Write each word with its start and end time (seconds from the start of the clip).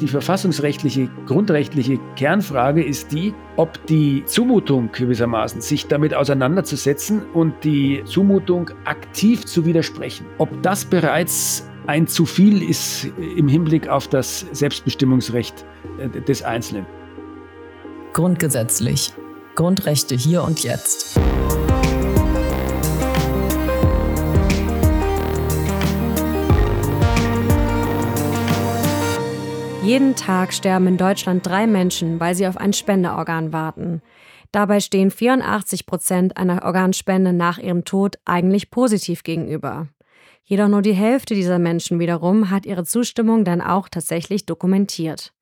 Die 0.00 0.08
verfassungsrechtliche, 0.08 1.08
grundrechtliche 1.26 1.98
Kernfrage 2.16 2.82
ist 2.82 3.12
die, 3.12 3.32
ob 3.56 3.86
die 3.86 4.24
Zumutung 4.26 4.90
gewissermaßen, 4.92 5.60
sich 5.60 5.86
damit 5.86 6.12
auseinanderzusetzen 6.12 7.22
und 7.32 7.54
die 7.64 8.02
Zumutung 8.04 8.70
aktiv 8.84 9.46
zu 9.46 9.64
widersprechen, 9.64 10.26
ob 10.38 10.50
das 10.62 10.84
bereits 10.84 11.68
ein 11.86 12.06
zu 12.06 12.26
viel 12.26 12.68
ist 12.68 13.08
im 13.36 13.48
Hinblick 13.48 13.88
auf 13.88 14.08
das 14.08 14.40
Selbstbestimmungsrecht 14.52 15.64
äh, 15.98 16.08
des 16.20 16.42
Einzelnen. 16.42 16.86
Grundgesetzlich. 18.12 19.12
Grundrechte 19.54 20.14
hier 20.14 20.42
und 20.42 20.62
jetzt. 20.62 21.18
Jeden 29.86 30.16
Tag 30.16 30.52
sterben 30.52 30.88
in 30.88 30.96
Deutschland 30.96 31.46
drei 31.46 31.68
Menschen, 31.68 32.18
weil 32.18 32.34
sie 32.34 32.48
auf 32.48 32.56
ein 32.56 32.72
Spenderorgan 32.72 33.52
warten. 33.52 34.02
Dabei 34.50 34.80
stehen 34.80 35.12
84 35.12 35.86
Prozent 35.86 36.36
einer 36.36 36.64
Organspende 36.64 37.32
nach 37.32 37.58
ihrem 37.58 37.84
Tod 37.84 38.18
eigentlich 38.24 38.72
positiv 38.72 39.22
gegenüber. 39.22 39.86
Jedoch 40.42 40.66
nur 40.66 40.82
die 40.82 40.92
Hälfte 40.92 41.36
dieser 41.36 41.60
Menschen 41.60 42.00
wiederum 42.00 42.50
hat 42.50 42.66
ihre 42.66 42.82
Zustimmung 42.82 43.44
dann 43.44 43.60
auch 43.60 43.88
tatsächlich 43.88 44.44
dokumentiert. 44.44 45.32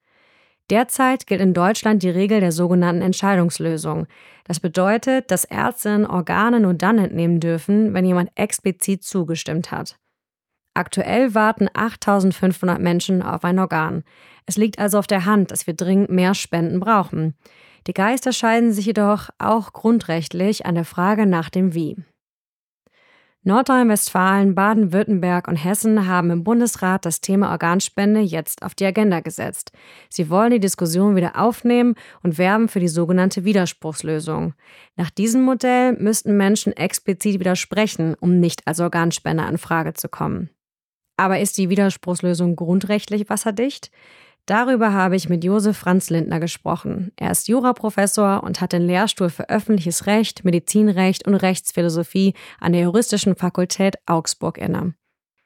Derzeit 0.69 1.27
gilt 1.27 1.41
in 1.41 1.55
Deutschland 1.55 2.03
die 2.03 2.11
Regel 2.11 2.41
der 2.41 2.53
sogenannten 2.53 3.01
Entscheidungslösung. 3.01 4.07
Das 4.45 4.61
bedeutet, 4.61 5.31
dass 5.31 5.47
Ärztinnen 5.47 6.05
Organe 6.05 6.61
nur 6.61 6.75
dann 6.75 6.99
entnehmen 6.99 7.41
dürfen, 7.41 7.95
wenn 7.95 8.05
jemand 8.05 8.29
explizit 8.35 9.05
zugestimmt 9.05 9.71
hat. 9.71 9.97
Aktuell 10.75 11.35
warten 11.35 11.69
8500 11.73 12.81
Menschen 12.81 13.23
auf 13.23 13.45
ein 13.45 13.61
Organ. 13.61 14.03
Es 14.45 14.57
liegt 14.57 14.79
also 14.79 14.99
auf 14.99 15.07
der 15.07 15.25
Hand, 15.25 15.53
dass 15.53 15.67
wir 15.67 15.75
dringend 15.75 16.11
mehr 16.11 16.35
Spenden 16.35 16.81
brauchen. 16.81 17.35
Die 17.87 17.95
Geister 17.95 18.33
scheiden 18.33 18.73
sich 18.73 18.87
jedoch 18.87 19.31
auch 19.39 19.73
grundrechtlich 19.73 20.67
an 20.67 20.75
der 20.75 20.85
Frage 20.85 21.27
nach 21.27 21.49
dem 21.49 21.75
Wie. 21.75 21.97
Nordrhein-Westfalen, 23.47 24.55
Baden-Württemberg 24.55 25.49
und 25.49 25.57
Hessen 25.57 26.07
haben 26.07 26.31
im 26.31 26.45
Bundesrat 26.45 27.05
das 27.05 27.21
Thema 27.21 27.51
Organspende 27.51 28.21
jetzt 28.21 28.63
auf 28.63 28.75
die 28.75 28.87
Agenda 28.87 29.21
gesetzt. 29.21 29.71
Sie 30.09 30.31
wollen 30.31 30.51
die 30.51 30.61
Diskussion 30.61 31.15
wieder 31.15 31.39
aufnehmen 31.39 31.95
und 32.23 32.39
werben 32.39 32.69
für 32.69 32.81
die 32.81 32.89
sogenannte 32.89 33.45
Widerspruchslösung. 33.45 34.55
Nach 34.97 35.11
diesem 35.11 35.43
Modell 35.43 35.93
müssten 35.93 36.39
Menschen 36.39 36.73
explizit 36.73 37.39
widersprechen, 37.39 38.17
um 38.19 38.41
nicht 38.41 38.67
als 38.67 38.81
Organspender 38.81 39.47
in 39.47 39.59
Frage 39.59 39.93
zu 39.93 40.09
kommen. 40.09 40.49
Aber 41.17 41.41
ist 41.41 41.59
die 41.59 41.71
Widerspruchslösung 41.71 42.57
grundrechtlich 42.57 43.29
wasserdicht? 43.29 43.91
Darüber 44.47 44.93
habe 44.93 45.17
ich 45.17 45.31
mit 45.31 45.43
Josef 45.43 45.79
Franz 45.79 46.11
Lindner 46.11 46.39
gesprochen. 46.39 47.13
Er 47.17 47.31
ist 47.31 47.49
Juraprofessor 47.49 48.43
und 48.43 48.61
hat 48.61 48.73
den 48.73 48.83
Lehrstuhl 48.83 49.31
für 49.31 49.49
öffentliches 49.49 50.07
Recht, 50.07 50.45
Medizinrecht 50.45 51.27
und 51.27 51.35
Rechtsphilosophie 51.35 52.35
an 52.61 52.73
der 52.73 52.83
Juristischen 52.83 53.37
Fakultät 53.37 53.97
Augsburg 54.05 54.59
inne. 54.59 54.95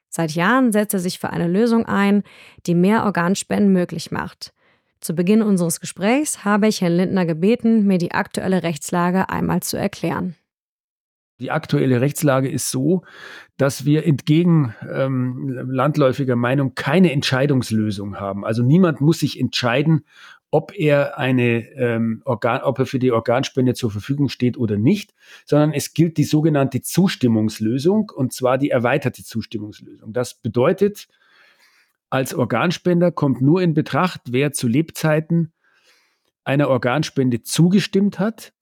Seit 0.09 0.33
Jahren 0.33 0.73
setzt 0.73 0.95
er 0.95 1.01
sich 1.01 1.21
für 1.21 1.31
eine 1.31 1.47
Lösung 1.47 1.87
ein, 1.87 2.25
die 2.67 2.75
mehr 2.75 3.05
Organspenden 3.05 3.73
möglich 3.73 4.11
macht. 4.11 4.53
Zu 5.01 5.15
Beginn 5.15 5.43
unseres 5.43 5.79
Gesprächs 5.79 6.45
habe 6.45 6.67
ich 6.67 6.81
Herrn 6.81 6.97
Lindner 6.97 7.25
gebeten, 7.25 7.87
mir 7.87 7.99
die 7.99 8.13
aktuelle 8.13 8.65
Rechtslage 8.65 9.29
einmal 9.29 9.63
zu 9.63 9.77
erklären. 9.77 10.35
Die 11.41 11.53
aktuelle 11.53 12.01
Rechtslage 12.01 12.49
ist 12.49 12.71
so, 12.71 13.03
dass 13.57 13.85
wir 13.85 14.05
entgegen 14.07 14.75
ähm, 14.91 15.49
landläufiger 15.71 16.35
Meinung 16.35 16.75
keine 16.75 17.13
Entscheidungslösung 17.13 18.19
haben. 18.19 18.45
Also 18.45 18.63
niemand 18.63 19.01
muss 19.01 19.21
sich 19.21 19.39
entscheiden, 19.39 20.05
ob 20.51 20.73
er 20.75 21.19
eine 21.19 21.69
ähm, 21.77 22.23
Organ, 22.25 22.63
ob 22.63 22.79
er 22.79 22.87
für 22.87 22.99
die 22.99 23.13
Organspende 23.13 23.75
zur 23.75 23.91
Verfügung 23.91 24.29
steht 24.29 24.57
oder 24.57 24.77
nicht, 24.77 25.15
sondern 25.45 25.73
es 25.73 25.95
gilt 25.95 26.17
die 26.17 26.25
sogenannte 26.25 26.81
Zustimmungslösung 26.81 28.11
und 28.15 28.33
zwar 28.33 28.59
die 28.59 28.71
erweiterte 28.71 29.23
Zustimmungslösung. 29.23 30.13
Das 30.13 30.35
bedeutet, 30.35 31.09
als 32.11 32.35
Organspender 32.35 33.13
kommt 33.13 33.43
nur 33.43 33.61
in 33.61 33.75
Betracht, 33.75 34.23
wer 34.31 34.53
zu 34.53 34.67
Lebzeiten 34.67 35.53
einer 36.45 36.69
Organspende 36.69 37.43
zugestimmt 37.43 38.19
hat 38.19 38.55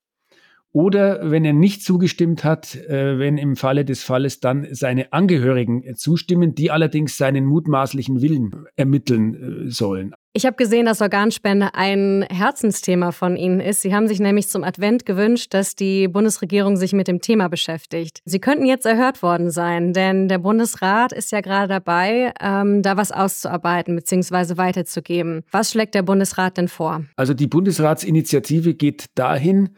oder 0.77 1.31
wenn 1.31 1.47
er 1.47 1.55
nicht 1.55 1.83
zugestimmt 1.83 2.45
hat, 2.45 2.75
äh, 2.75 3.19
wenn 3.19 3.39
im 3.39 3.57
Falle 3.57 3.87
des 3.87 4.05
Falles 4.05 4.41
dann 4.41 4.67
seine 4.73 5.11
Angehörigen 5.11 5.83
äh, 5.83 5.95
zustimmen, 5.95 6.55
die 6.55 6.71
allerdings 6.71 7.17
seinen 7.17 7.47
mutmaßlichen 7.47 8.21
Willen 8.21 8.51
ermitteln 8.77 9.69
äh, 9.69 9.71
sollen. 9.71 10.13
Ich 10.37 10.45
habe 10.45 10.57
gesehen, 10.57 10.85
dass 10.85 11.01
Organspende 11.01 11.71
ein 11.73 12.23
Herzensthema 12.29 13.11
von 13.13 13.39
Ihnen 13.39 13.59
ist. 13.59 13.81
Sie 13.81 13.95
haben 13.95 14.07
sich 14.07 14.21
nämlich 14.21 14.51
zum 14.51 14.65
Advent 14.65 15.07
gewünscht, 15.07 15.55
dass 15.55 15.77
die 15.77 16.09
Bundesregierung 16.09 16.77
sich 16.77 16.93
mit 16.93 17.09
dem 17.09 17.23
Thema 17.23 17.49
beschäftigt. 17.49 18.21
Sie 18.27 18.39
könnten 18.39 18.67
jetzt 18.67 18.85
erhört 18.85 19.23
worden 19.23 19.51
sein, 19.51 19.95
denn 19.95 20.29
der 20.29 20.37
Bundesrat 20.37 21.15
ist 21.15 21.33
ja 21.33 21.41
gerade 21.41 21.69
dabei, 21.69 22.35
ähm, 22.39 22.83
da 22.83 22.99
was 22.99 23.13
auszuarbeiten 23.13 23.97
bzw. 23.97 24.59
weiterzugeben. 24.59 25.43
Was 25.53 25.71
schlägt 25.71 25.95
der 25.95 26.03
Bundesrat 26.03 26.59
denn 26.59 26.69
vor? 26.69 27.07
Also 27.17 27.33
die 27.33 27.47
Bundesratsinitiative 27.47 28.75
geht 28.75 29.07
dahin, 29.15 29.71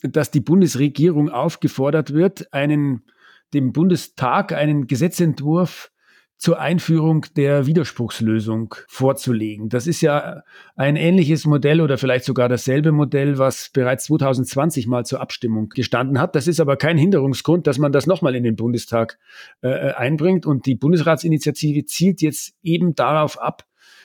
dass 0.00 0.30
die 0.30 0.42
Bundesregierung 0.42 1.28
aufgefordert 1.28 2.14
wird, 2.14 2.52
einen, 2.52 3.02
dem 3.52 3.72
Bundestag 3.72 4.52
einen 4.52 4.86
Gesetzentwurf 4.86 5.90
zur 6.44 6.60
Einführung 6.60 7.24
der 7.36 7.64
Widerspruchslösung 7.64 8.74
vorzulegen. 8.86 9.70
Das 9.70 9.86
ist 9.86 10.02
ja 10.02 10.42
ein 10.76 10.96
ähnliches 10.96 11.46
Modell 11.46 11.80
oder 11.80 11.96
vielleicht 11.96 12.26
sogar 12.26 12.50
dasselbe 12.50 12.92
Modell, 12.92 13.38
was 13.38 13.70
bereits 13.72 14.04
2020 14.04 14.86
mal 14.86 15.06
zur 15.06 15.22
Abstimmung 15.22 15.70
gestanden 15.70 16.20
hat. 16.20 16.36
Das 16.36 16.46
ist 16.46 16.60
aber 16.60 16.76
kein 16.76 16.98
Hinderungsgrund, 16.98 17.66
dass 17.66 17.78
man 17.78 17.92
das 17.92 18.06
nochmal 18.06 18.34
in 18.34 18.42
den 18.42 18.56
Bundestag 18.56 19.18
äh, 19.62 19.92
einbringt. 19.92 20.44
Und 20.44 20.66
die 20.66 20.74
Bundesratsinitiative 20.74 21.86
zielt 21.86 22.20
jetzt 22.20 22.52
eben 22.62 22.94
darauf 22.94 23.40
ab, 23.40 23.64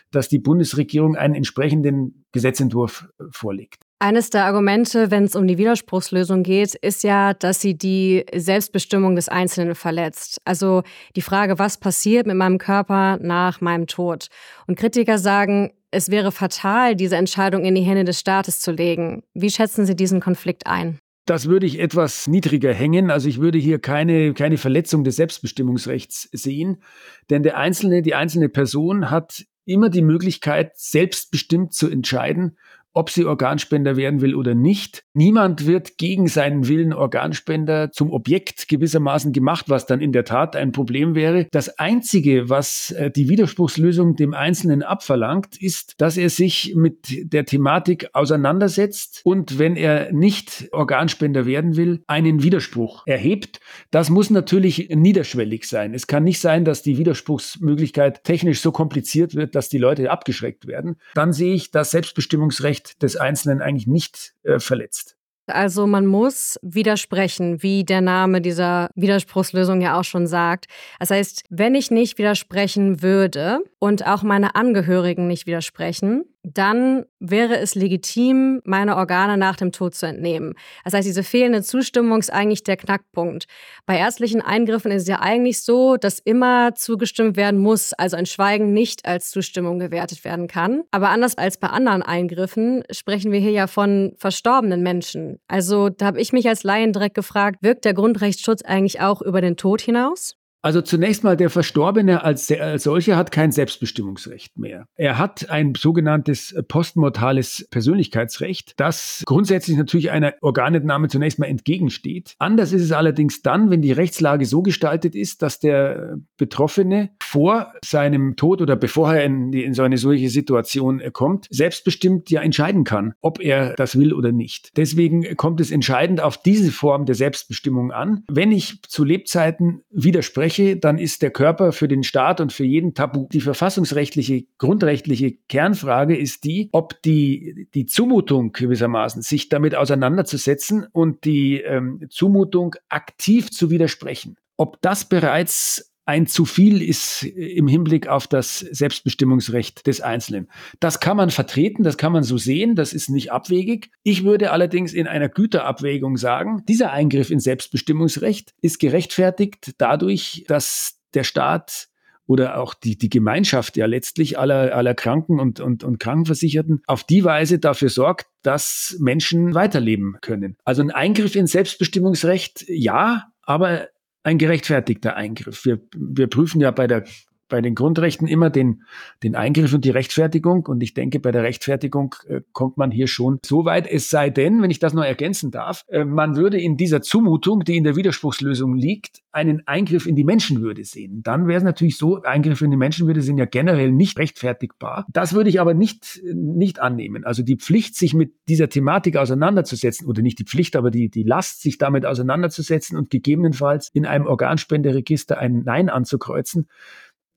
dass 0.10 0.30
die 0.30 0.40
Bundesregierung 0.40 1.18
einen 1.18 1.36
entsprechenden 1.36 2.24
Gesetzentwurf 2.32 3.10
äh, 3.20 3.24
vorlegt. 3.32 3.89
Eines 4.02 4.30
der 4.30 4.46
Argumente, 4.46 5.12
wenn 5.12 5.26
es 5.26 5.36
um 5.36 5.46
die 5.46 5.58
Widerspruchslösung 5.58 6.42
geht, 6.42 6.74
ist 6.74 7.04
ja, 7.04 7.34
dass 7.34 7.60
sie 7.60 7.78
die 7.78 8.26
Selbstbestimmung 8.34 9.18
des 9.18 9.28
Einzelnen 9.28 9.76
verletzt. 9.76 10.40
Also 10.46 10.84
die 11.18 11.22
Frage, 11.22 11.60
was 11.60 11.78
passiert 11.78 12.26
mit 12.26 12.38
meinem 12.38 12.60
Körper 12.60 13.18
nach 13.22 13.60
meinem 13.60 13.88
Tod? 13.88 14.30
Und 14.68 14.80
Kritiker 14.80 15.18
sagen, 15.18 15.74
es 15.92 16.10
wäre 16.10 16.32
fatal, 16.32 16.96
diese 16.96 17.18
Entscheidung 17.18 17.66
in 17.66 17.76
die 17.76 17.82
Hände 17.82 18.06
des 18.06 18.22
Staates 18.22 18.62
zu 18.62 18.72
legen. 18.72 19.24
Wie 19.34 19.50
schätzen 19.50 19.86
Sie 19.86 19.98
diesen 19.98 20.22
Konflikt 20.22 20.66
ein? 20.66 20.98
Das 21.26 21.48
würde 21.48 21.66
ich 21.66 21.80
etwas 21.80 22.28
niedriger 22.28 22.74
hängen. 22.74 23.12
Also 23.12 23.28
ich 23.28 23.42
würde 23.42 23.58
hier 23.58 23.80
keine, 23.80 24.34
keine 24.34 24.58
Verletzung 24.58 25.04
des 25.04 25.18
Selbstbestimmungsrechts 25.18 26.30
sehen. 26.32 26.82
Denn 27.30 27.44
der 27.44 27.58
Einzelne, 27.58 28.02
die 28.02 28.16
einzelne 28.16 28.48
Person 28.48 29.12
hat 29.12 29.44
immer 29.66 29.90
die 29.90 30.02
Möglichkeit, 30.02 30.72
selbstbestimmt 30.78 31.74
zu 31.74 31.90
entscheiden, 31.90 32.58
ob 32.94 33.10
sie 33.10 33.26
Organspender 33.26 33.98
werden 33.98 34.22
will 34.22 34.36
oder 34.36 34.56
nicht. 34.56 35.04
Niemand 35.14 35.66
wird 35.68 35.98
gegen 35.98 36.28
seinen 36.28 36.68
Willen 36.68 36.94
Organspender 36.94 37.92
zum 37.92 38.12
Objekt 38.12 38.68
gewissermaßen 38.68 39.32
gemacht, 39.32 39.66
was 39.70 39.86
dann 39.86 40.02
in 40.02 40.12
der 40.12 40.26
Tat 40.26 40.56
ein 40.56 40.72
Problem 40.72 41.16
wäre. 41.16 41.48
Das 41.52 41.80
Einzige, 41.80 42.50
was 42.50 42.92
äh, 42.92 43.12
die 43.12 43.30
Widerspruchslösung 43.30 44.16
dem 44.16 44.34
Einzelnen 44.34 44.84
abverlangt, 44.84 45.62
ist, 45.62 45.96
dass 45.98 46.18
er 46.18 46.30
sich 46.30 46.74
mit 46.76 47.34
der 47.34 47.46
Thematik 47.46 48.10
auseinandersetzt 48.14 49.22
und 49.24 49.60
wenn 49.60 49.76
er 49.76 50.12
nicht 50.12 50.70
Organspender 50.72 51.46
werden 51.46 51.76
will, 51.76 52.04
einen 52.08 52.44
Widerspruch 52.44 53.04
erhebt. 53.06 53.60
Das 53.92 54.10
muss 54.10 54.30
natürlich 54.30 54.90
niederschwellig 54.90 55.66
sein. 55.68 55.94
Es 55.94 56.08
kann 56.08 56.24
nicht 56.24 56.40
sein, 56.40 56.66
dass 56.66 56.82
die 56.82 56.98
Widerspruchsmöglichkeit 56.98 58.24
technisch 58.24 58.62
so 58.62 58.72
kompliziert 58.72 59.36
wird, 59.36 59.56
dass 59.56 59.70
die 59.70 59.78
Leute 59.78 60.10
abgeschreckt 60.12 60.68
werden. 60.68 60.96
Dann 61.14 61.34
sehe 61.34 61.54
ich 61.54 61.72
das 61.72 61.92
Selbstbestimmungsrecht 61.92 62.89
Des 63.02 63.16
Einzelnen 63.16 63.62
eigentlich 63.62 63.88
nicht 63.88 64.34
äh, 64.44 64.60
verletzt. 64.60 65.16
Also 65.50 65.88
man 65.88 66.06
muss 66.06 66.60
widersprechen, 66.62 67.62
wie 67.64 67.84
der 67.84 68.02
Name 68.02 68.42
dieser 68.42 68.90
Widerspruchslösung 68.96 69.82
ja 69.82 70.00
auch 70.00 70.04
schon 70.04 70.28
sagt. 70.28 70.68
Das 71.00 71.10
heißt, 71.10 71.44
wenn 71.50 71.76
ich 71.76 71.92
nicht 71.92 72.18
widersprechen 72.18 73.02
würde 73.02 73.60
und 73.80 74.06
auch 74.06 74.24
meine 74.24 74.56
Angehörigen 74.56 75.28
nicht 75.28 75.48
widersprechen, 75.48 76.26
dann 76.44 77.06
wäre 77.20 77.58
es 77.58 77.76
legitim, 77.76 78.62
meine 78.64 78.96
Organe 78.96 79.38
nach 79.38 79.58
dem 79.58 79.72
Tod 79.72 79.94
zu 79.94 80.06
entnehmen. 80.06 80.54
Das 80.86 80.94
heißt, 80.94 81.08
diese 81.08 81.24
fehlende 81.24 81.64
Zustimmung 81.64 82.20
ist 82.20 82.32
eigentlich 82.32 82.64
der 82.64 82.78
Knackpunkt. 82.78 83.46
Bei 83.86 83.98
ärztlichen 83.98 84.42
Eingriffen 84.42 84.92
ist 84.92 85.04
es 85.04 85.08
ja 85.08 85.20
eigentlich 85.20 85.62
so, 85.62 85.98
dass 85.98 86.20
immer 86.20 86.76
zugestimmt 86.76 87.36
werden 87.36 87.60
muss, 87.60 87.94
also 87.94 88.16
ein 88.16 88.26
Schweigen 88.26 88.74
nicht 88.74 89.06
als 89.06 89.32
Zustimmung 89.32 89.80
gewertet 89.80 90.24
werden 90.24 90.48
kann. 90.48 90.84
Aber 90.92 91.10
anders 91.10 91.38
als 91.38 91.58
bei 91.58 91.68
anderen 91.68 92.04
Eingriffen 92.04 92.84
sprechen 92.92 93.32
wir 93.32 93.40
hier 93.40 93.52
ja 93.52 93.68
von 93.68 94.14
verstorbenen 94.18 94.82
Menschen. 94.82 95.40
Also 95.48 95.90
da 95.90 96.06
habe 96.06 96.22
ich 96.22 96.32
mich 96.32 96.48
als 96.48 96.64
Laien 96.64 96.94
direkt 96.94 97.16
gefragt, 97.16 97.60
wirkt 97.62 97.86
der 97.86 97.94
Grundrechtsschutz 97.94 98.62
eigentlich 98.62 99.02
auch 99.02 99.22
über 99.22 99.42
den 99.42 99.58
Tod 99.58 99.82
hinaus? 99.82 100.39
Also 100.62 100.82
zunächst 100.82 101.24
mal, 101.24 101.38
der 101.38 101.50
Verstorbene 101.50 102.24
als, 102.24 102.52
als 102.52 102.84
solcher 102.84 103.16
hat 103.16 103.32
kein 103.32 103.52
Selbstbestimmungsrecht 103.52 104.58
mehr. 104.58 104.88
Er 104.96 105.18
hat 105.18 105.50
ein 105.50 105.74
sogenanntes 105.76 106.54
postmortales 106.68 107.68
Persönlichkeitsrecht, 107.72 108.74
das 108.78 109.24
grundsätzlich 109.26 109.78
natürlich 109.78 110.12
einer 110.12 110.34
Organentnahme 110.42 111.08
zunächst 111.08 111.40
mal 111.40 111.46
entgegensteht. 111.46 112.36
Anders 112.40 112.74
ist 112.74 112.84
es 112.84 112.92
allerdings 112.92 113.42
dann, 113.42 113.70
wenn 113.70 113.82
die 113.82 113.94
Rechtslage 113.94 114.46
so 114.46 114.62
gestaltet 114.62 115.16
ist, 115.16 115.42
dass 115.42 115.60
der 115.60 116.18
Betroffene 116.38 117.12
vor 117.24 117.74
seinem 117.84 118.36
Tod 118.36 118.62
oder 118.62 118.76
bevor 118.76 119.14
er 119.14 119.24
in, 119.24 119.54
in 119.54 119.74
so 119.74 119.84
eine 119.84 119.98
solche 119.98 120.30
Situation 120.30 121.02
kommt, 121.14 121.48
selbstbestimmt 121.50 122.30
ja 122.32 122.42
entscheiden 122.42 122.84
kann, 122.84 123.14
ob 123.22 123.40
er 123.40 123.76
das 123.76 123.98
will 123.98 124.14
oder 124.14 124.34
nicht. 124.34 124.76
Deswegen 124.76 125.38
kommt 125.38 125.62
es 125.62 125.72
entscheidend 125.72 126.20
auf 126.20 126.42
diese 126.42 126.72
Form 126.72 127.06
der 127.06 127.16
Selbstbestimmung 127.16 127.92
an. 127.92 128.24
Wenn 128.28 128.52
ich 128.52 128.82
zu 128.84 129.06
Lebzeiten 129.06 129.84
widerspreche, 129.90 130.49
dann 130.80 130.98
ist 130.98 131.22
der 131.22 131.32
Körper 131.32 131.72
für 131.72 131.88
den 131.88 132.04
Staat 132.04 132.42
und 132.42 132.54
für 132.54 132.64
jeden 132.66 132.94
Tabu. 132.94 133.28
Die 133.32 133.42
verfassungsrechtliche, 133.42 134.46
grundrechtliche 134.58 135.34
Kernfrage 135.48 136.18
ist 136.18 136.44
die, 136.44 136.70
ob 136.72 137.02
die, 137.04 137.68
die 137.74 137.86
Zumutung 137.86 138.52
gewissermaßen, 138.52 139.22
sich 139.22 139.50
damit 139.50 139.76
auseinanderzusetzen 139.76 140.88
und 140.92 141.26
die 141.26 141.62
ähm, 141.62 142.06
Zumutung 142.10 142.76
aktiv 142.90 143.52
zu 143.52 143.70
widersprechen, 143.70 144.38
ob 144.58 144.82
das 144.82 145.06
bereits 145.06 145.89
ein 146.10 146.26
zu 146.26 146.46
viel 146.46 146.82
ist 146.82 147.22
im 147.24 147.68
Hinblick 147.68 148.08
auf 148.08 148.26
das 148.26 148.62
Selbstbestimmungsrecht 148.62 149.86
des 149.86 150.02
Einzelnen. 150.02 150.50
Das 150.80 151.00
kann 151.00 151.16
man 151.16 151.30
vertreten, 151.30 151.84
das 151.84 151.98
kann 151.98 152.12
man 152.12 152.24
so 152.24 152.40
sehen, 152.40 152.76
das 152.76 152.94
ist 152.94 153.10
nicht 153.10 153.32
abwegig. 153.32 153.92
Ich 154.02 154.24
würde 154.24 154.52
allerdings 154.52 154.94
in 154.94 155.06
einer 155.06 155.30
Güterabwägung 155.30 156.18
sagen, 156.18 156.64
dieser 156.68 156.92
Eingriff 156.94 157.30
in 157.30 157.40
Selbstbestimmungsrecht 157.40 158.56
ist 158.60 158.80
gerechtfertigt 158.80 159.76
dadurch, 159.78 160.46
dass 160.48 161.00
der 161.14 161.24
Staat 161.24 161.90
oder 162.26 162.60
auch 162.60 162.74
die, 162.74 162.98
die 162.98 163.10
Gemeinschaft 163.10 163.78
ja 163.78 163.86
letztlich 163.86 164.40
aller, 164.40 164.76
aller 164.76 164.96
Kranken 164.96 165.40
und, 165.40 165.60
und, 165.60 165.84
und 165.84 166.00
Krankenversicherten 166.00 166.82
auf 166.88 167.04
die 167.04 167.24
Weise 167.24 167.60
dafür 167.60 167.90
sorgt, 167.90 168.26
dass 168.42 168.98
Menschen 169.00 169.54
weiterleben 169.54 170.18
können. 170.22 170.58
Also 170.64 170.82
ein 170.82 170.90
Eingriff 170.90 171.36
in 171.36 171.46
Selbstbestimmungsrecht, 171.46 172.66
ja, 172.68 173.26
aber 173.44 173.90
ein 174.24 174.38
gerechtfertigter 174.38 175.16
Eingriff. 175.16 175.66
Wir, 175.66 175.80
wir 175.96 176.28
prüfen 176.28 176.62
ja 176.62 176.72
bei 176.72 176.88
der 176.88 177.06
bei 177.50 177.62
den 177.62 177.76
Grundrechten 177.76 178.28
immer 178.28 178.50
den, 178.50 178.84
den 179.24 179.36
Eingriff 179.36 179.74
und 179.74 179.84
die 179.84 179.90
Rechtfertigung. 179.90 180.66
Und 180.68 180.82
ich 180.82 180.94
denke, 180.94 181.20
bei 181.20 181.32
der 181.32 181.44
Rechtfertigung 181.44 182.16
äh, 182.28 182.42
kommt 182.54 182.78
man 182.78 182.92
hier 182.92 183.08
schon 183.08 183.40
so 183.46 183.66
weit. 183.66 183.88
Es 183.88 184.10
sei 184.10 184.30
denn, 184.30 184.62
wenn 184.62 184.72
ich 184.72 184.80
das 184.80 184.94
noch 184.94 185.04
ergänzen 185.04 185.52
darf, 185.52 185.84
äh, 185.90 186.06
man 186.06 186.36
würde 186.36 186.60
in 186.60 186.78
dieser 186.78 187.02
Zumutung, 187.02 187.64
die 187.64 187.78
in 187.78 187.84
der 187.84 187.96
Widerspruchslösung 187.96 188.76
liegt, 188.76 189.22
einen 189.32 189.68
Eingriff 189.68 190.06
in 190.06 190.16
die 190.16 190.24
Menschenwürde 190.24 190.84
sehen. 190.84 191.22
Dann 191.24 191.48
wäre 191.48 191.58
es 191.58 191.64
natürlich 191.64 191.98
so, 191.98 192.22
Eingriffe 192.24 192.66
in 192.66 192.72
die 192.72 192.78
Menschenwürde 192.78 193.22
sind 193.22 193.38
ja 193.38 193.46
generell 193.46 193.92
nicht 193.92 194.18
rechtfertigbar. 194.18 195.06
Das 195.12 195.34
würde 195.34 195.50
ich 195.50 195.60
aber 195.60 195.74
nicht, 195.74 196.22
nicht 196.34 196.80
annehmen. 196.80 197.26
Also 197.26 197.44
die 197.44 197.58
Pflicht, 197.58 197.96
sich 197.96 198.14
mit 198.14 198.34
dieser 198.48 198.70
Thematik 198.70 199.18
auseinanderzusetzen, 199.18 200.08
oder 200.08 200.22
nicht 200.22 200.40
die 200.40 200.46
Pflicht, 200.46 200.76
aber 200.76 200.92
die, 200.92 201.10
die 201.10 201.24
Last, 201.24 201.62
sich 201.62 201.78
damit 201.78 202.06
auseinanderzusetzen 202.06 202.98
und 202.98 203.10
gegebenenfalls 203.10 203.90
in 203.94 204.06
einem 204.06 204.26
Organspenderegister 204.26 205.38
ein 205.38 205.64
Nein 205.64 205.90
anzukreuzen, 205.90 206.68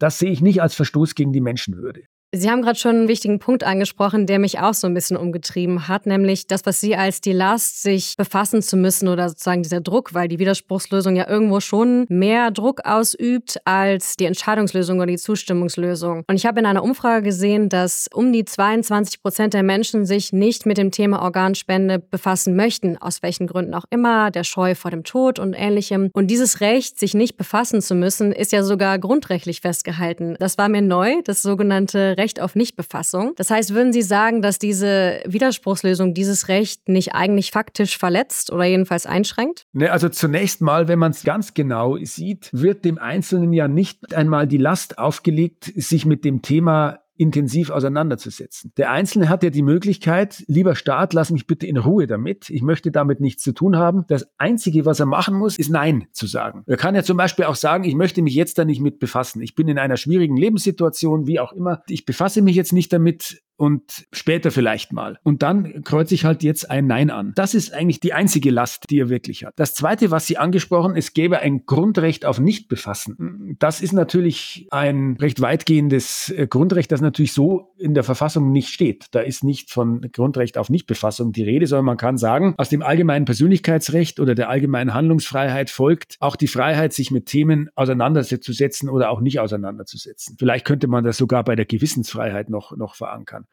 das 0.02 0.19
sehe 0.19 0.32
ich 0.32 0.40
nicht 0.40 0.60
als 0.60 0.75
Verstoß 0.75 1.14
gegen 1.14 1.32
die 1.32 1.40
Menschenwürde. 1.40 2.02
Sie 2.34 2.50
haben 2.50 2.62
gerade 2.62 2.79
schon 2.79 2.96
einen 2.96 3.08
wichtigen 3.08 3.38
Punkt 3.38 3.62
angesprochen, 3.62 4.25
der 4.26 4.38
mich 4.38 4.58
auch 4.58 4.73
so 4.73 4.87
ein 4.87 4.94
bisschen 4.94 5.19
umgetrieben 5.19 5.87
hat, 5.87 6.06
nämlich 6.06 6.46
das, 6.46 6.64
was 6.64 6.81
Sie 6.81 6.96
als 6.96 7.20
die 7.20 7.34
Last, 7.34 7.82
sich 7.82 8.14
befassen 8.17 8.62
zu 8.62 8.79
müssen 8.79 9.08
oder 9.08 9.29
sozusagen 9.29 9.62
dieser 9.62 9.82
Druck, 9.82 10.14
weil 10.14 10.29
die 10.29 10.38
Widerspruchslösung 10.38 11.14
ja 11.14 11.29
irgendwo 11.29 11.61
schon 11.61 12.06
mehr 12.08 12.50
Druck 12.50 12.87
ausübt 12.87 13.58
als 13.67 14.17
die 14.17 14.25
Entscheidungslösung 14.25 14.96
oder 14.96 15.08
die 15.08 15.19
Zustimmungslösung. 15.19 16.25
Und 16.26 16.37
ich 16.37 16.46
habe 16.46 16.58
in 16.58 16.64
einer 16.64 16.82
Umfrage 16.82 17.23
gesehen, 17.23 17.69
dass 17.69 18.08
um 18.14 18.32
die 18.32 18.46
22 18.46 19.20
Prozent 19.20 19.52
der 19.52 19.62
Menschen 19.62 20.06
sich 20.06 20.32
nicht 20.32 20.64
mit 20.64 20.78
dem 20.78 20.90
Thema 20.90 21.20
Organspende 21.20 21.99
befassen 21.99 22.56
möchten, 22.56 22.96
aus 22.96 23.23
welchen 23.23 23.46
Gründen 23.46 23.75
auch 23.75 23.85
immer, 23.90 24.31
der 24.31 24.44
Scheu 24.44 24.75
vor 24.75 24.90
dem 24.90 25.05
Tod 25.05 25.38
und 25.38 25.52
ähnlichem. 25.52 26.08
Und 26.14 26.28
dieses 26.28 26.62
Recht, 26.62 26.99
sich 26.99 27.12
nicht 27.12 27.37
befassen 27.37 27.82
zu 27.82 27.94
müssen, 27.94 28.32
ist 28.32 28.52
ja 28.52 28.62
sogar 28.62 28.99
grundrechtlich 28.99 29.61
festgehalten. 29.61 30.35
Das 30.38 30.56
war 30.56 30.70
mir 30.70 30.81
neu, 30.81 31.20
das 31.26 31.43
sogenannte 31.43 32.17
auf 32.41 32.55
Nichtbefassung. 32.55 33.33
Das 33.37 33.51
heißt, 33.51 33.75
würden 33.75 33.93
Sie 33.93 34.03
sagen, 34.03 34.43
dass 34.43 34.59
diese 34.59 35.21
Widerspruchslösung 35.27 36.15
dieses 36.15 36.49
Recht 36.49 36.89
nicht 36.89 37.15
eigentlich 37.15 37.51
faktisch 37.51 37.99
verletzt 37.99 38.53
oder 38.53 38.65
jedenfalls 38.65 39.07
einschränkt? 39.07 39.67
Ne, 39.73 39.91
also 39.91 40.09
zunächst 40.09 40.61
mal, 40.61 40.89
wenn 40.89 40.99
man 40.99 41.13
es 41.13 41.25
ganz 41.25 41.55
genau 41.55 41.97
sieht, 42.03 42.51
wird 42.53 42.85
dem 42.85 42.99
Einzelnen 42.99 43.53
ja 43.53 43.69
nicht 43.69 44.15
einmal 44.15 44.47
die 44.47 44.59
Last 44.59 44.99
aufgelegt, 44.99 45.73
sich 45.77 46.07
mit 46.07 46.25
dem 46.25 46.43
Thema 46.43 47.01
intensiv 47.23 47.71
auseinanderzusetzen. 47.71 48.73
Der 48.77 48.91
Einzelne 48.91 49.29
hat 49.29 49.43
ja 49.43 49.51
die 49.51 49.63
Möglichkeit, 49.63 50.45
lieber 50.49 50.75
Staat, 50.75 51.15
lass 51.15 51.31
mich 51.31 51.47
bitte 51.47 51.67
in 51.67 51.77
Ruhe 51.77 52.07
damit. 52.07 52.51
Ich 52.51 52.63
möchte 52.63 52.91
damit 52.91 53.21
nichts 53.21 53.43
zu 53.43 53.53
tun 53.53 53.77
haben. 53.77 54.05
Das 54.09 54.27
Einzige, 54.39 54.85
was 54.85 55.01
er 55.01 55.07
machen 55.07 55.35
muss, 55.35 55.59
ist 55.59 55.71
Nein 55.71 56.09
zu 56.13 56.27
sagen. 56.27 56.65
Er 56.67 56.77
kann 56.77 56.95
ja 56.95 57.03
zum 57.03 57.17
Beispiel 57.17 57.45
auch 57.45 57.55
sagen, 57.55 57.85
ich 57.85 57.95
möchte 57.95 58.21
mich 58.21 58.35
jetzt 58.35 58.59
da 58.59 58.65
nicht 58.65 58.81
mit 58.81 58.99
befassen. 58.99 59.41
Ich 59.41 59.55
bin 59.55 59.69
in 59.69 59.79
einer 59.79 59.97
schwierigen 59.97 60.37
Lebenssituation, 60.37 61.27
wie 61.27 61.41
auch 61.41 61.53
immer. 61.53 61.83
Ich 61.89 62.05
befasse 62.05 62.43
mich 62.43 62.57
jetzt 62.57 62.73
nicht 62.73 62.93
damit 62.93 63.43
und 63.62 64.09
später 64.11 64.50
vielleicht 64.50 64.93
mal. 64.93 65.20
Und 65.23 65.44
dann 65.44 65.85
kreuze 65.85 66.17
ich 66.17 66.25
halt 66.25 66.43
jetzt 66.43 66.69
ein 66.69 66.88
Nein 66.88 67.11
an. 67.11 67.31
Das 67.37 67.55
ist 67.55 67.73
eigentlich 67.73 68.00
die 68.00 68.12
einzige 68.12 68.50
Last, 68.50 68.87
die 68.91 68.99
er 68.99 69.09
wirklich 69.09 69.44
hat. 69.44 69.55
Das 69.55 69.73
Zweite, 69.73 70.11
was 70.11 70.26
Sie 70.26 70.37
angesprochen, 70.37 70.97
es 70.97 71.12
gäbe 71.14 71.38
ein 71.38 71.64
Grundrecht 71.64 72.25
auf 72.25 72.41
Nichtbefassen. 72.41 73.55
Das 73.61 73.81
ist 73.81 73.93
natürlich 73.93 74.67
ein 74.73 75.17
recht 75.20 75.41
weitgehendes 75.41 76.31
äh, 76.31 76.49
Grundrecht, 76.49 76.91
das 76.91 77.00
natürlich 77.00 77.35
so 77.35 77.73
in 77.79 77.94
der 77.94 78.03
Verfassung 78.03 78.50
nicht 78.50 78.69
steht. 78.70 79.06
Da 79.12 79.20
ist 79.20 79.44
nicht 79.44 79.70
von 79.70 80.00
Grundrecht 80.11 80.59
auf 80.59 80.69
Nichtbefassung 80.69 81.31
die 81.31 81.44
Rede, 81.44 81.69
sondern 81.69 81.85
man 81.85 81.99
kann 81.99 82.19
sagen, 82.19 82.55
aus 82.59 82.69
dem 82.69 82.82
allgemeinen 82.82 83.26
Persönlichkeitsrecht 83.26 84.19
oder 84.19 84.35
der 84.35 84.49
allgemeinen 84.49 84.93
Handlungsfreiheit 84.93 85.70
folgt 85.70 86.17
auch 86.19 86.35
die 86.35 86.49
Freiheit, 86.49 86.94
sich 86.94 87.12
mit 87.12 87.26
Themen 87.26 87.70
auseinanderzusetzen 87.76 88.88
oder 88.88 89.11
auch 89.11 89.20
nicht 89.20 89.38
auseinanderzusetzen. 89.38 90.35
Vielleicht 90.37 90.64
könnte 90.64 90.88
man 90.88 91.05
das 91.05 91.17
sogar 91.17 91.44
bei 91.44 91.55
der 91.55 91.67
Gewissensfreiheit 91.67 92.50
noch, 92.50 92.76
noch 92.76 92.97
verankern. 92.97 93.47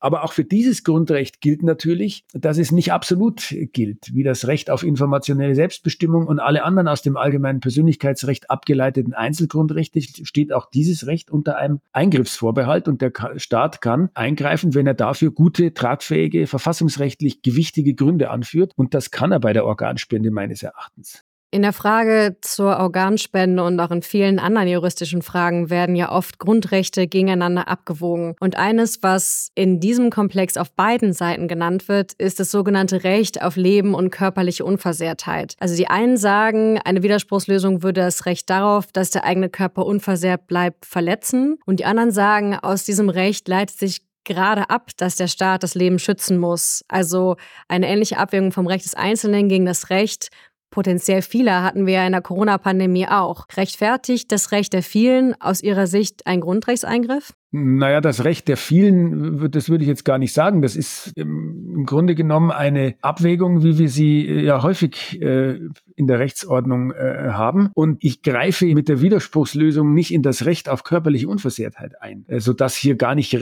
Aber 0.00 0.22
auch 0.22 0.32
für 0.32 0.44
dieses 0.44 0.84
Grundrecht 0.84 1.40
gilt 1.40 1.62
natürlich, 1.62 2.24
dass 2.32 2.58
es 2.58 2.70
nicht 2.70 2.92
absolut 2.92 3.54
gilt, 3.72 4.14
wie 4.14 4.22
das 4.22 4.46
Recht 4.46 4.70
auf 4.70 4.84
informationelle 4.84 5.54
Selbstbestimmung 5.54 6.26
und 6.26 6.38
alle 6.38 6.62
anderen 6.62 6.86
aus 6.86 7.02
dem 7.02 7.16
allgemeinen 7.16 7.60
Persönlichkeitsrecht 7.60 8.48
abgeleiteten 8.50 9.12
Einzelgrundrechte 9.12 10.00
steht 10.00 10.52
auch 10.52 10.70
dieses 10.70 11.06
Recht 11.06 11.30
unter 11.30 11.56
einem 11.56 11.80
Eingriffsvorbehalt 11.92 12.86
und 12.86 13.02
der 13.02 13.12
Staat 13.36 13.80
kann 13.80 14.10
eingreifen, 14.14 14.74
wenn 14.74 14.86
er 14.86 14.94
dafür 14.94 15.32
gute, 15.32 15.74
tragfähige, 15.74 16.46
verfassungsrechtlich 16.46 17.42
gewichtige 17.42 17.94
Gründe 17.94 18.30
anführt 18.30 18.72
und 18.76 18.94
das 18.94 19.10
kann 19.10 19.32
er 19.32 19.40
bei 19.40 19.52
der 19.52 19.64
Organspende 19.64 20.30
meines 20.30 20.62
Erachtens. 20.62 21.24
In 21.50 21.62
der 21.62 21.72
Frage 21.72 22.36
zur 22.42 22.76
Organspende 22.76 23.64
und 23.64 23.80
auch 23.80 23.90
in 23.90 24.02
vielen 24.02 24.38
anderen 24.38 24.68
juristischen 24.68 25.22
Fragen 25.22 25.70
werden 25.70 25.96
ja 25.96 26.12
oft 26.12 26.38
Grundrechte 26.38 27.06
gegeneinander 27.06 27.68
abgewogen. 27.68 28.36
Und 28.38 28.58
eines, 28.58 29.02
was 29.02 29.48
in 29.54 29.80
diesem 29.80 30.10
Komplex 30.10 30.58
auf 30.58 30.70
beiden 30.72 31.14
Seiten 31.14 31.48
genannt 31.48 31.88
wird, 31.88 32.12
ist 32.12 32.38
das 32.38 32.50
sogenannte 32.50 33.02
Recht 33.02 33.40
auf 33.40 33.56
Leben 33.56 33.94
und 33.94 34.10
körperliche 34.10 34.62
Unversehrtheit. 34.62 35.54
Also 35.58 35.74
die 35.74 35.88
einen 35.88 36.18
sagen, 36.18 36.80
eine 36.84 37.02
Widerspruchslösung 37.02 37.82
würde 37.82 38.02
das 38.02 38.26
Recht 38.26 38.50
darauf, 38.50 38.92
dass 38.92 39.08
der 39.08 39.24
eigene 39.24 39.48
Körper 39.48 39.86
unversehrt 39.86 40.48
bleibt, 40.48 40.84
verletzen. 40.84 41.56
Und 41.64 41.80
die 41.80 41.86
anderen 41.86 42.10
sagen, 42.10 42.56
aus 42.56 42.84
diesem 42.84 43.08
Recht 43.08 43.48
leitet 43.48 43.78
sich 43.78 44.02
gerade 44.24 44.68
ab, 44.68 44.90
dass 44.98 45.16
der 45.16 45.28
Staat 45.28 45.62
das 45.62 45.74
Leben 45.74 45.98
schützen 45.98 46.36
muss. 46.36 46.84
Also 46.88 47.36
eine 47.68 47.88
ähnliche 47.88 48.18
Abwägung 48.18 48.52
vom 48.52 48.66
Recht 48.66 48.84
des 48.84 48.94
Einzelnen 48.94 49.48
gegen 49.48 49.64
das 49.64 49.88
Recht 49.88 50.28
Potenziell 50.70 51.22
vieler 51.22 51.62
hatten 51.62 51.86
wir 51.86 51.94
ja 51.94 52.06
in 52.06 52.12
der 52.12 52.20
Corona-Pandemie 52.20 53.08
auch. 53.08 53.46
Rechtfertigt 53.56 54.30
das 54.30 54.52
Recht 54.52 54.72
der 54.72 54.82
vielen 54.82 55.40
aus 55.40 55.62
Ihrer 55.62 55.86
Sicht 55.86 56.26
ein 56.26 56.40
Grundrechtseingriff? 56.40 57.32
Naja, 57.50 58.02
das 58.02 58.24
Recht 58.24 58.46
der 58.48 58.58
vielen, 58.58 59.50
das 59.50 59.70
würde 59.70 59.82
ich 59.82 59.88
jetzt 59.88 60.04
gar 60.04 60.18
nicht 60.18 60.34
sagen. 60.34 60.60
Das 60.60 60.76
ist 60.76 61.12
im 61.16 61.84
Grunde 61.86 62.14
genommen 62.14 62.50
eine 62.50 62.96
Abwägung, 63.00 63.62
wie 63.62 63.78
wir 63.78 63.88
sie 63.88 64.26
äh, 64.26 64.44
ja 64.44 64.62
häufig 64.62 65.20
äh, 65.22 65.58
in 65.96 66.06
der 66.06 66.18
Rechtsordnung 66.18 66.92
äh, 66.92 67.30
haben. 67.30 67.70
Und 67.72 68.04
ich 68.04 68.22
greife 68.22 68.66
mit 68.66 68.88
der 68.88 69.00
Widerspruchslösung 69.00 69.94
nicht 69.94 70.12
in 70.12 70.22
das 70.22 70.44
Recht 70.44 70.68
auf 70.68 70.84
körperliche 70.84 71.26
Unversehrtheit 71.26 72.02
ein, 72.02 72.26
sodass 72.36 72.76
hier 72.76 72.96
gar 72.96 73.14
nicht 73.14 73.38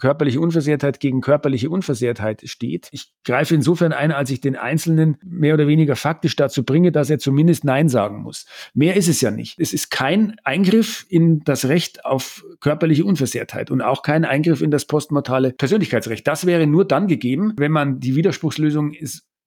körperliche 0.00 0.40
Unversehrtheit 0.40 0.98
gegen 0.98 1.20
körperliche 1.20 1.68
Unversehrtheit 1.68 2.42
steht. 2.44 2.88
Ich 2.92 3.12
greife 3.24 3.54
insofern 3.54 3.92
ein, 3.92 4.12
als 4.12 4.30
ich 4.30 4.40
den 4.40 4.56
Einzelnen 4.56 5.18
mehr 5.22 5.54
oder 5.54 5.66
weniger 5.66 5.96
faktisch 5.96 6.36
dazu 6.36 6.64
bringe, 6.64 6.92
dass 6.92 7.10
er 7.10 7.18
zumindest 7.18 7.64
Nein 7.64 7.88
sagen 7.88 8.22
muss. 8.22 8.46
Mehr 8.72 8.96
ist 8.96 9.08
es 9.08 9.20
ja 9.20 9.30
nicht. 9.30 9.58
Es 9.58 9.72
ist 9.72 9.90
kein 9.90 10.36
Eingriff 10.44 11.04
in 11.08 11.40
das 11.44 11.68
Recht 11.68 12.04
auf 12.04 12.44
körperliche 12.60 13.01
körperliche 13.02 13.04
Unversehrtheit 13.04 13.70
und 13.70 13.82
auch 13.82 14.02
kein 14.02 14.24
Eingriff 14.24 14.62
in 14.62 14.70
das 14.70 14.84
postmortale 14.84 15.52
Persönlichkeitsrecht. 15.52 16.26
Das 16.26 16.46
wäre 16.46 16.66
nur 16.66 16.86
dann 16.86 17.06
gegeben, 17.06 17.52
wenn 17.56 17.72
man 17.72 18.00
die 18.00 18.14
Widerspruchslösung 18.14 18.94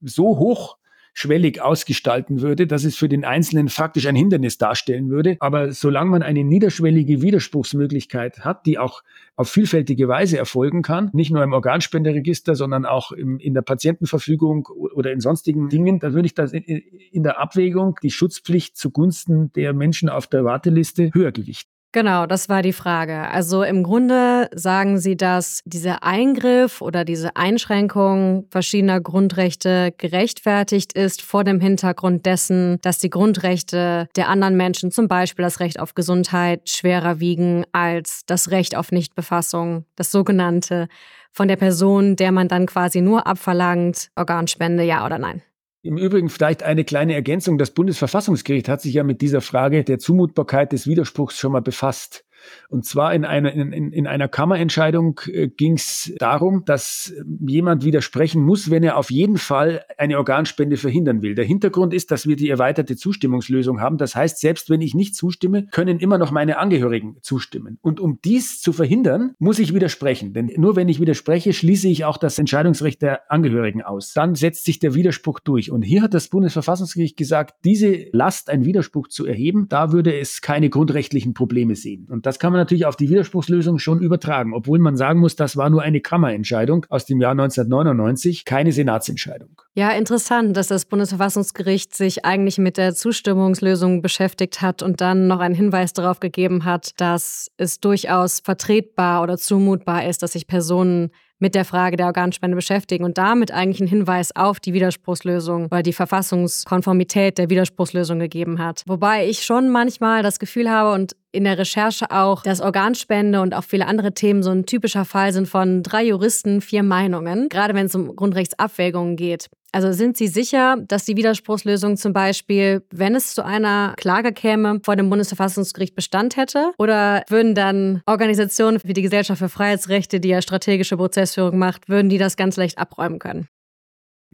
so 0.01 0.37
hoch 0.37 0.77
niederschwellig 1.15 1.61
ausgestalten 1.61 2.41
würde, 2.41 2.67
dass 2.67 2.83
es 2.83 2.97
für 2.97 3.07
den 3.07 3.23
Einzelnen 3.23 3.69
faktisch 3.69 4.05
ein 4.05 4.17
Hindernis 4.17 4.57
darstellen 4.57 5.09
würde. 5.09 5.37
Aber 5.39 5.71
solange 5.71 6.09
man 6.09 6.23
eine 6.23 6.43
niederschwellige 6.43 7.21
Widerspruchsmöglichkeit 7.21 8.43
hat, 8.43 8.65
die 8.65 8.77
auch 8.77 9.01
auf 9.37 9.49
vielfältige 9.49 10.09
Weise 10.09 10.37
erfolgen 10.37 10.81
kann, 10.81 11.09
nicht 11.13 11.31
nur 11.31 11.41
im 11.41 11.53
Organspenderegister, 11.53 12.55
sondern 12.55 12.85
auch 12.85 13.13
im, 13.13 13.39
in 13.39 13.53
der 13.53 13.61
Patientenverfügung 13.61 14.67
oder 14.67 15.13
in 15.13 15.21
sonstigen 15.21 15.69
Dingen, 15.69 15.99
dann 15.99 16.13
würde 16.13 16.25
ich 16.25 16.33
das 16.33 16.51
in, 16.51 16.63
in 16.63 17.23
der 17.23 17.39
Abwägung 17.39 17.95
die 18.03 18.11
Schutzpflicht 18.11 18.75
zugunsten 18.75 19.53
der 19.53 19.73
Menschen 19.73 20.09
auf 20.09 20.27
der 20.27 20.43
Warteliste 20.43 21.11
höher 21.13 21.31
gewichten. 21.31 21.74
Genau, 21.95 22.25
das 22.25 22.49
war 22.49 22.61
die 22.61 22.73
Frage. 22.73 23.29
Also 23.29 23.63
im 23.63 23.81
Grunde 23.81 24.49
sagen 24.53 24.99
Sie, 24.99 25.15
dass 25.15 25.61
dieser 25.63 26.03
Eingriff 26.03 26.81
oder 26.81 27.05
diese 27.05 27.37
Einschränkung 27.37 28.47
verschiedener 28.49 28.99
Grundrechte 28.99 29.93
gerechtfertigt 29.97 30.91
ist 30.91 31.21
vor 31.21 31.45
dem 31.45 31.61
Hintergrund 31.61 32.25
dessen, 32.25 32.79
dass 32.81 32.99
die 32.99 33.09
Grundrechte 33.09 34.09
der 34.17 34.27
anderen 34.27 34.57
Menschen, 34.57 34.91
zum 34.91 35.07
Beispiel 35.07 35.43
das 35.43 35.61
Recht 35.61 35.79
auf 35.79 35.95
Gesundheit, 35.95 36.69
schwerer 36.69 37.21
wiegen 37.21 37.63
als 37.71 38.23
das 38.25 38.51
Recht 38.51 38.75
auf 38.75 38.91
Nichtbefassung, 38.91 39.85
das 39.95 40.11
sogenannte 40.11 40.89
von 41.31 41.47
der 41.47 41.55
Person, 41.55 42.17
der 42.17 42.33
man 42.33 42.49
dann 42.49 42.65
quasi 42.65 42.99
nur 42.99 43.25
abverlangt, 43.25 44.09
Organspende, 44.17 44.83
ja 44.83 45.05
oder 45.05 45.17
nein. 45.17 45.43
Im 45.85 45.99
Übrigen 45.99 46.29
vielleicht 46.29 46.63
eine 46.63 46.83
kleine 46.83 47.13
Ergänzung. 47.13 47.59
Das 47.59 47.69
Bundesverfassungsgericht 47.69 48.67
hat 48.67 48.81
sich 48.81 48.95
ja 48.95 49.03
mit 49.03 49.21
dieser 49.21 49.39
Frage 49.39 49.83
der 49.83 49.99
Zumutbarkeit 49.99 50.71
des 50.71 50.87
Widerspruchs 50.87 51.37
schon 51.37 51.51
mal 51.51 51.61
befasst. 51.61 52.24
Und 52.69 52.85
zwar 52.85 53.13
in 53.13 53.25
einer, 53.25 53.51
in, 53.53 53.91
in 53.91 54.07
einer 54.07 54.27
Kammerentscheidung 54.27 55.21
äh, 55.27 55.47
ging 55.47 55.73
es 55.73 56.13
darum, 56.17 56.63
dass 56.65 57.13
jemand 57.47 57.83
widersprechen 57.83 58.41
muss, 58.43 58.69
wenn 58.69 58.83
er 58.83 58.97
auf 58.97 59.11
jeden 59.11 59.37
Fall 59.37 59.83
eine 59.97 60.17
Organspende 60.17 60.77
verhindern 60.77 61.21
will. 61.21 61.35
Der 61.35 61.45
Hintergrund 61.45 61.93
ist, 61.93 62.11
dass 62.11 62.27
wir 62.27 62.35
die 62.35 62.49
erweiterte 62.49 62.95
Zustimmungslösung 62.95 63.81
haben. 63.81 63.97
Das 63.97 64.15
heißt, 64.15 64.39
selbst 64.39 64.69
wenn 64.69 64.81
ich 64.81 64.95
nicht 64.95 65.15
zustimme, 65.15 65.67
können 65.67 65.99
immer 65.99 66.17
noch 66.17 66.31
meine 66.31 66.57
Angehörigen 66.57 67.17
zustimmen. 67.21 67.77
Und 67.81 67.99
um 67.99 68.19
dies 68.23 68.61
zu 68.61 68.73
verhindern, 68.73 69.35
muss 69.39 69.59
ich 69.59 69.73
widersprechen. 69.73 70.33
Denn 70.33 70.51
nur 70.57 70.75
wenn 70.75 70.89
ich 70.89 70.99
widerspreche, 70.99 71.53
schließe 71.53 71.87
ich 71.87 72.05
auch 72.05 72.17
das 72.17 72.39
Entscheidungsrecht 72.39 73.01
der 73.01 73.31
Angehörigen 73.31 73.81
aus. 73.81 74.13
Dann 74.13 74.35
setzt 74.35 74.65
sich 74.65 74.79
der 74.79 74.93
Widerspruch 74.95 75.39
durch. 75.39 75.71
Und 75.71 75.81
hier 75.81 76.01
hat 76.01 76.13
das 76.13 76.29
Bundesverfassungsgericht 76.29 77.17
gesagt, 77.17 77.55
diese 77.63 78.07
Last, 78.11 78.49
einen 78.49 78.65
Widerspruch 78.65 79.07
zu 79.07 79.25
erheben, 79.25 79.67
da 79.69 79.91
würde 79.91 80.17
es 80.17 80.41
keine 80.41 80.69
grundrechtlichen 80.69 81.33
Probleme 81.33 81.75
sehen. 81.75 82.07
Und 82.09 82.25
das 82.25 82.34
das 82.35 82.39
kann 82.39 82.51
man 82.51 82.59
natürlich 82.59 82.85
auf 82.85 82.97
die 82.97 83.07
Widerspruchslösung 83.07 83.79
schon 83.79 84.01
übertragen, 84.01 84.53
obwohl 84.53 84.77
man 84.77 84.97
sagen 84.97 85.21
muss, 85.21 85.37
das 85.37 85.55
war 85.55 85.69
nur 85.69 85.83
eine 85.83 86.01
Kammerentscheidung 86.01 86.85
aus 86.89 87.05
dem 87.05 87.21
Jahr 87.21 87.31
1999, 87.31 88.43
keine 88.43 88.73
Senatsentscheidung. 88.73 89.61
Ja, 89.73 89.91
interessant, 89.91 90.57
dass 90.57 90.67
das 90.67 90.83
Bundesverfassungsgericht 90.83 91.95
sich 91.95 92.25
eigentlich 92.25 92.57
mit 92.57 92.75
der 92.75 92.93
Zustimmungslösung 92.93 94.01
beschäftigt 94.01 94.61
hat 94.61 94.83
und 94.83 94.99
dann 94.99 95.27
noch 95.27 95.39
einen 95.39 95.55
Hinweis 95.55 95.93
darauf 95.93 96.19
gegeben 96.19 96.65
hat, 96.65 96.91
dass 96.97 97.49
es 97.55 97.79
durchaus 97.79 98.41
vertretbar 98.41 99.23
oder 99.23 99.37
zumutbar 99.37 100.05
ist, 100.05 100.21
dass 100.21 100.33
sich 100.33 100.45
Personen 100.45 101.11
mit 101.39 101.55
der 101.55 101.65
Frage 101.65 101.97
der 101.97 102.07
Organspende 102.07 102.55
beschäftigen 102.55 103.03
und 103.03 103.17
damit 103.17 103.51
eigentlich 103.51 103.81
einen 103.81 103.89
Hinweis 103.89 104.35
auf 104.35 104.59
die 104.59 104.73
Widerspruchslösung 104.73 105.65
oder 105.65 105.83
die 105.83 105.93
Verfassungskonformität 105.93 107.37
der 107.37 107.49
Widerspruchslösung 107.49 108.19
gegeben 108.19 108.59
hat. 108.59 108.83
Wobei 108.87 109.27
ich 109.27 109.43
schon 109.43 109.69
manchmal 109.69 110.23
das 110.23 110.39
Gefühl 110.39 110.69
habe 110.69 110.93
und 110.93 111.15
in 111.35 111.43
der 111.43 111.57
Recherche 111.57 112.09
auch, 112.11 112.41
dass 112.41 112.61
Organspende 112.61 113.41
und 113.41 113.53
auch 113.53 113.63
viele 113.63 113.87
andere 113.87 114.13
Themen 114.13 114.41
so 114.41 114.51
ein 114.51 114.65
typischer 114.65 115.05
Fall 115.05 115.33
sind 115.33 115.47
von 115.47 115.83
drei 115.83 116.05
Juristen, 116.05 116.61
vier 116.61 116.81
Meinungen, 116.81 117.49
gerade 117.49 117.73
wenn 117.73 117.85
es 117.85 117.95
um 117.95 118.15
Grundrechtsabwägungen 118.15 119.15
geht. 119.17 119.49
Also 119.71 119.91
sind 119.91 120.15
Sie 120.15 120.27
sicher, 120.27 120.77
dass 120.87 121.03
die 121.03 121.17
Widerspruchslösung 121.17 121.97
zum 121.97 122.13
Beispiel, 122.13 122.85
wenn 122.91 123.13
es 123.13 123.35
zu 123.35 123.43
einer 123.43 123.93
Klage 123.97 124.31
käme, 124.31 124.79
vor 124.85 124.95
dem 124.95 125.09
Bundesverfassungsgericht 125.09 125.95
Bestand 125.95 126.37
hätte? 126.37 126.71
Oder 126.77 127.23
würden 127.27 127.55
dann 127.55 128.01
Organisationen 128.05 128.79
wie 128.85 128.93
die 128.93 129.01
Gesellschaft 129.01 129.39
für 129.39 129.49
Freiheitsrechte, 129.49 130.21
die 130.21 130.29
ja 130.29 130.41
strategische 130.41 130.95
Prozessführung 130.95 131.57
macht, 131.57 131.89
würden 131.89 132.07
die 132.07 132.17
das 132.17 132.37
ganz 132.37 132.55
leicht 132.55 132.77
abräumen 132.77 133.19
können? 133.19 133.49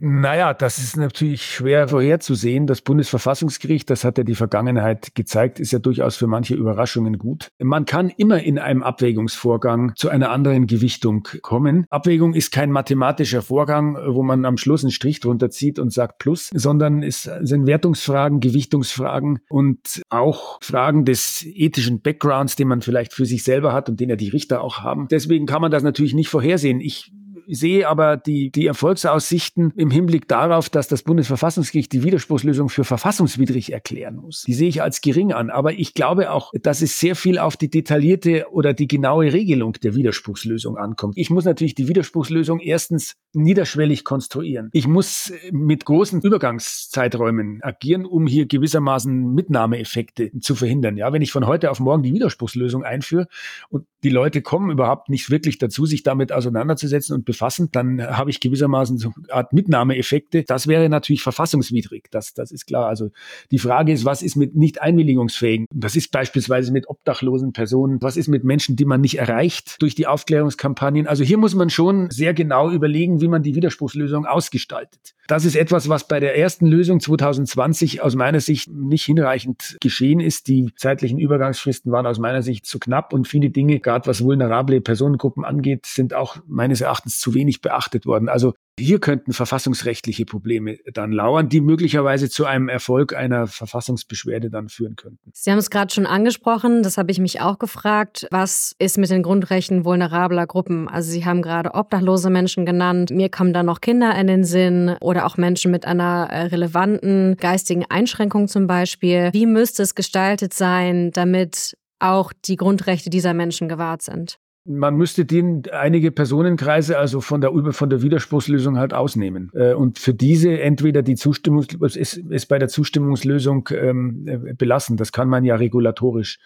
Naja, 0.04 0.52
das 0.52 0.78
ist 0.78 0.96
natürlich 0.96 1.44
schwer 1.44 1.86
vorherzusehen. 1.86 2.66
Das 2.66 2.80
Bundesverfassungsgericht, 2.80 3.88
das 3.88 4.02
hat 4.02 4.18
ja 4.18 4.24
die 4.24 4.34
Vergangenheit 4.34 5.14
gezeigt, 5.14 5.60
ist 5.60 5.70
ja 5.70 5.78
durchaus 5.78 6.16
für 6.16 6.26
manche 6.26 6.56
Überraschungen 6.56 7.18
gut. 7.18 7.52
Man 7.60 7.84
kann 7.84 8.08
immer 8.08 8.42
in 8.42 8.58
einem 8.58 8.82
Abwägungsvorgang 8.82 9.92
zu 9.94 10.08
einer 10.08 10.30
anderen 10.30 10.66
Gewichtung 10.66 11.28
kommen. 11.42 11.86
Abwägung 11.88 12.34
ist 12.34 12.50
kein 12.50 12.72
mathematischer 12.72 13.42
Vorgang, 13.42 13.96
wo 14.08 14.24
man 14.24 14.44
am 14.44 14.56
Schluss 14.56 14.82
einen 14.82 14.90
Strich 14.90 15.20
drunter 15.20 15.50
zieht 15.50 15.78
und 15.78 15.92
sagt 15.92 16.18
Plus, 16.18 16.50
sondern 16.52 17.04
es 17.04 17.30
sind 17.42 17.68
Wertungsfragen, 17.68 18.40
Gewichtungsfragen 18.40 19.38
und 19.48 20.02
auch 20.08 20.58
Fragen 20.62 21.04
des 21.04 21.46
ethischen 21.46 22.00
Backgrounds, 22.00 22.56
den 22.56 22.66
man 22.66 22.82
vielleicht 22.82 23.12
für 23.12 23.24
sich 23.24 23.44
selber 23.44 23.72
hat 23.72 23.88
und 23.88 24.00
den 24.00 24.08
ja 24.08 24.16
die 24.16 24.30
Richter 24.30 24.62
auch 24.62 24.78
haben. 24.80 25.06
Deswegen 25.12 25.46
kann 25.46 25.62
man 25.62 25.70
das 25.70 25.84
natürlich 25.84 26.14
nicht 26.14 26.28
vorhersehen. 26.28 26.80
Ich 26.80 27.12
sehe 27.46 27.88
aber 27.88 28.16
die, 28.16 28.50
die 28.50 28.66
Erfolgsaussichten 28.66 29.72
im 29.76 29.90
Hinblick 29.90 30.28
darauf, 30.28 30.68
dass 30.68 30.88
das 30.88 31.02
Bundesverfassungsgericht 31.02 31.92
die 31.92 32.02
Widerspruchslösung 32.02 32.68
für 32.68 32.84
verfassungswidrig 32.84 33.72
erklären 33.72 34.16
muss. 34.16 34.42
Die 34.42 34.54
sehe 34.54 34.68
ich 34.68 34.82
als 34.82 35.00
gering 35.00 35.32
an. 35.32 35.50
Aber 35.50 35.72
ich 35.72 35.94
glaube 35.94 36.30
auch, 36.30 36.52
dass 36.62 36.82
es 36.82 36.98
sehr 36.98 37.16
viel 37.16 37.38
auf 37.38 37.56
die 37.56 37.70
detaillierte 37.70 38.46
oder 38.50 38.72
die 38.72 38.88
genaue 38.88 39.32
Regelung 39.32 39.74
der 39.74 39.94
Widerspruchslösung 39.94 40.76
ankommt. 40.76 41.14
Ich 41.16 41.30
muss 41.30 41.44
natürlich 41.44 41.74
die 41.74 41.88
Widerspruchslösung 41.88 42.60
erstens 42.60 43.16
niederschwellig 43.32 44.04
konstruieren. 44.04 44.68
Ich 44.72 44.86
muss 44.86 45.32
mit 45.50 45.84
großen 45.84 46.20
Übergangszeiträumen 46.20 47.62
agieren, 47.62 48.04
um 48.04 48.26
hier 48.26 48.46
gewissermaßen 48.46 49.34
Mitnahmeeffekte 49.34 50.38
zu 50.40 50.54
verhindern. 50.54 50.96
Ja, 50.96 51.12
wenn 51.12 51.22
ich 51.22 51.32
von 51.32 51.46
heute 51.46 51.70
auf 51.70 51.80
morgen 51.80 52.02
die 52.02 52.12
Widerspruchslösung 52.12 52.84
einführe 52.84 53.26
und 53.70 53.86
die 54.02 54.10
Leute 54.10 54.42
kommen 54.42 54.70
überhaupt 54.70 55.08
nicht 55.08 55.30
wirklich 55.30 55.58
dazu, 55.58 55.86
sich 55.86 56.02
damit 56.02 56.32
auseinanderzusetzen 56.32 57.14
und 57.14 57.24
befassen, 57.32 57.68
dann 57.72 58.00
habe 58.02 58.30
ich 58.30 58.40
gewissermaßen 58.40 58.98
so 58.98 59.12
eine 59.16 59.32
Art 59.32 59.52
Mitnahmeeffekte. 59.52 60.44
Das 60.44 60.66
wäre 60.66 60.88
natürlich 60.88 61.22
verfassungswidrig. 61.22 62.08
Das, 62.10 62.34
das 62.34 62.52
ist 62.52 62.66
klar. 62.66 62.86
Also 62.86 63.10
die 63.50 63.58
Frage 63.58 63.92
ist, 63.92 64.04
was 64.04 64.22
ist 64.22 64.36
mit 64.36 64.54
nicht 64.54 64.80
einwilligungsfähigen? 64.80 65.66
Was 65.74 65.96
ist 65.96 66.12
beispielsweise 66.12 66.72
mit 66.72 66.88
obdachlosen 66.88 67.52
Personen? 67.52 67.98
Was 68.00 68.16
ist 68.16 68.28
mit 68.28 68.44
Menschen, 68.44 68.76
die 68.76 68.84
man 68.84 69.00
nicht 69.00 69.18
erreicht 69.18 69.80
durch 69.80 69.94
die 69.94 70.06
Aufklärungskampagnen? 70.06 71.06
Also 71.06 71.24
hier 71.24 71.38
muss 71.38 71.54
man 71.54 71.70
schon 71.70 72.10
sehr 72.10 72.34
genau 72.34 72.70
überlegen, 72.70 73.20
wie 73.20 73.28
man 73.28 73.42
die 73.42 73.54
Widerspruchslösung 73.54 74.26
ausgestaltet. 74.26 75.14
Das 75.28 75.44
ist 75.44 75.54
etwas, 75.54 75.88
was 75.88 76.08
bei 76.08 76.20
der 76.20 76.36
ersten 76.36 76.66
Lösung 76.66 77.00
2020 77.00 78.02
aus 78.02 78.16
meiner 78.16 78.40
Sicht 78.40 78.68
nicht 78.70 79.04
hinreichend 79.04 79.76
geschehen 79.80 80.20
ist. 80.20 80.48
Die 80.48 80.72
zeitlichen 80.76 81.18
Übergangsfristen 81.18 81.92
waren 81.92 82.06
aus 82.06 82.18
meiner 82.18 82.42
Sicht 82.42 82.66
zu 82.66 82.78
knapp 82.78 83.12
und 83.12 83.28
viele 83.28 83.50
Dinge, 83.50 83.80
gerade 83.80 84.06
was 84.06 84.22
vulnerable 84.22 84.80
Personengruppen 84.80 85.44
angeht, 85.44 85.86
sind 85.86 86.12
auch 86.12 86.36
meines 86.46 86.80
Erachtens 86.80 87.18
zu 87.22 87.34
wenig 87.34 87.60
beachtet 87.60 88.04
worden. 88.04 88.28
Also 88.28 88.52
hier 88.78 88.98
könnten 89.00 89.32
verfassungsrechtliche 89.32 90.24
Probleme 90.24 90.78
dann 90.92 91.12
lauern, 91.12 91.48
die 91.48 91.60
möglicherweise 91.60 92.28
zu 92.28 92.46
einem 92.46 92.68
Erfolg 92.68 93.14
einer 93.14 93.46
Verfassungsbeschwerde 93.46 94.50
dann 94.50 94.68
führen 94.68 94.96
könnten. 94.96 95.30
Sie 95.34 95.50
haben 95.50 95.58
es 95.58 95.70
gerade 95.70 95.92
schon 95.92 96.06
angesprochen, 96.06 96.82
das 96.82 96.98
habe 96.98 97.12
ich 97.12 97.20
mich 97.20 97.40
auch 97.40 97.58
gefragt. 97.58 98.26
Was 98.30 98.74
ist 98.78 98.98
mit 98.98 99.10
den 99.10 99.22
Grundrechten 99.22 99.84
vulnerabler 99.84 100.46
Gruppen? 100.46 100.88
Also 100.88 101.12
Sie 101.12 101.24
haben 101.24 101.42
gerade 101.42 101.74
obdachlose 101.74 102.30
Menschen 102.30 102.66
genannt. 102.66 103.10
Mir 103.10 103.28
kommen 103.28 103.52
da 103.52 103.62
noch 103.62 103.80
Kinder 103.80 104.18
in 104.18 104.26
den 104.26 104.42
Sinn 104.42 104.96
oder 105.00 105.26
auch 105.26 105.36
Menschen 105.36 105.70
mit 105.70 105.84
einer 105.84 106.28
äh, 106.30 106.46
relevanten 106.46 107.36
geistigen 107.36 107.84
Einschränkung 107.88 108.48
zum 108.48 108.66
Beispiel. 108.66 109.30
Wie 109.32 109.46
müsste 109.46 109.82
es 109.82 109.94
gestaltet 109.94 110.54
sein, 110.54 111.12
damit 111.12 111.76
auch 112.00 112.32
die 112.32 112.56
Grundrechte 112.56 113.10
dieser 113.10 113.32
Menschen 113.32 113.68
gewahrt 113.68 114.02
sind? 114.02 114.38
Man 114.64 114.96
müsste 114.96 115.24
den 115.24 115.64
einige 115.72 116.12
Personenkreise 116.12 116.96
also 116.96 117.20
von 117.20 117.40
der 117.40 117.50
von 117.72 117.90
der 117.90 118.02
Widerspruchslösung 118.02 118.78
halt 118.78 118.94
ausnehmen 118.94 119.50
äh, 119.54 119.74
und 119.74 119.98
für 119.98 120.14
diese 120.14 120.60
entweder 120.60 121.02
die 121.02 121.16
Zustimmung 121.16 121.66
es, 121.80 121.96
es 121.96 122.46
bei 122.46 122.58
der 122.58 122.68
Zustimmungslösung 122.68 123.68
ähm, 123.72 124.24
äh, 124.26 124.54
belassen. 124.54 124.96
Das 124.96 125.10
kann 125.10 125.28
man 125.28 125.44
ja 125.44 125.56
regulatorisch 125.56 126.38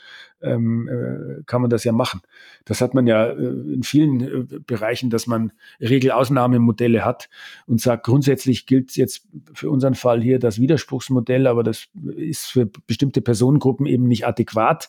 ähm, 0.42 0.88
äh, 0.88 1.42
kann 1.46 1.60
man 1.60 1.70
das 1.70 1.84
ja 1.84 1.92
machen. 1.92 2.20
Das 2.64 2.80
hat 2.80 2.94
man 2.94 3.06
ja 3.06 3.26
äh, 3.26 3.34
in 3.34 3.82
vielen 3.82 4.20
äh, 4.20 4.58
Bereichen, 4.66 5.10
dass 5.10 5.26
man 5.26 5.52
Regelausnahmemodelle 5.80 7.04
hat 7.04 7.28
und 7.66 7.80
sagt, 7.80 8.04
grundsätzlich 8.04 8.66
gilt 8.66 8.96
jetzt 8.96 9.26
für 9.54 9.70
unseren 9.70 9.94
Fall 9.94 10.22
hier 10.22 10.38
das 10.38 10.60
Widerspruchsmodell, 10.60 11.46
aber 11.46 11.62
das 11.62 11.88
ist 12.16 12.46
für 12.46 12.66
bestimmte 12.66 13.22
Personengruppen 13.22 13.86
eben 13.86 14.06
nicht 14.08 14.26
adäquat. 14.26 14.88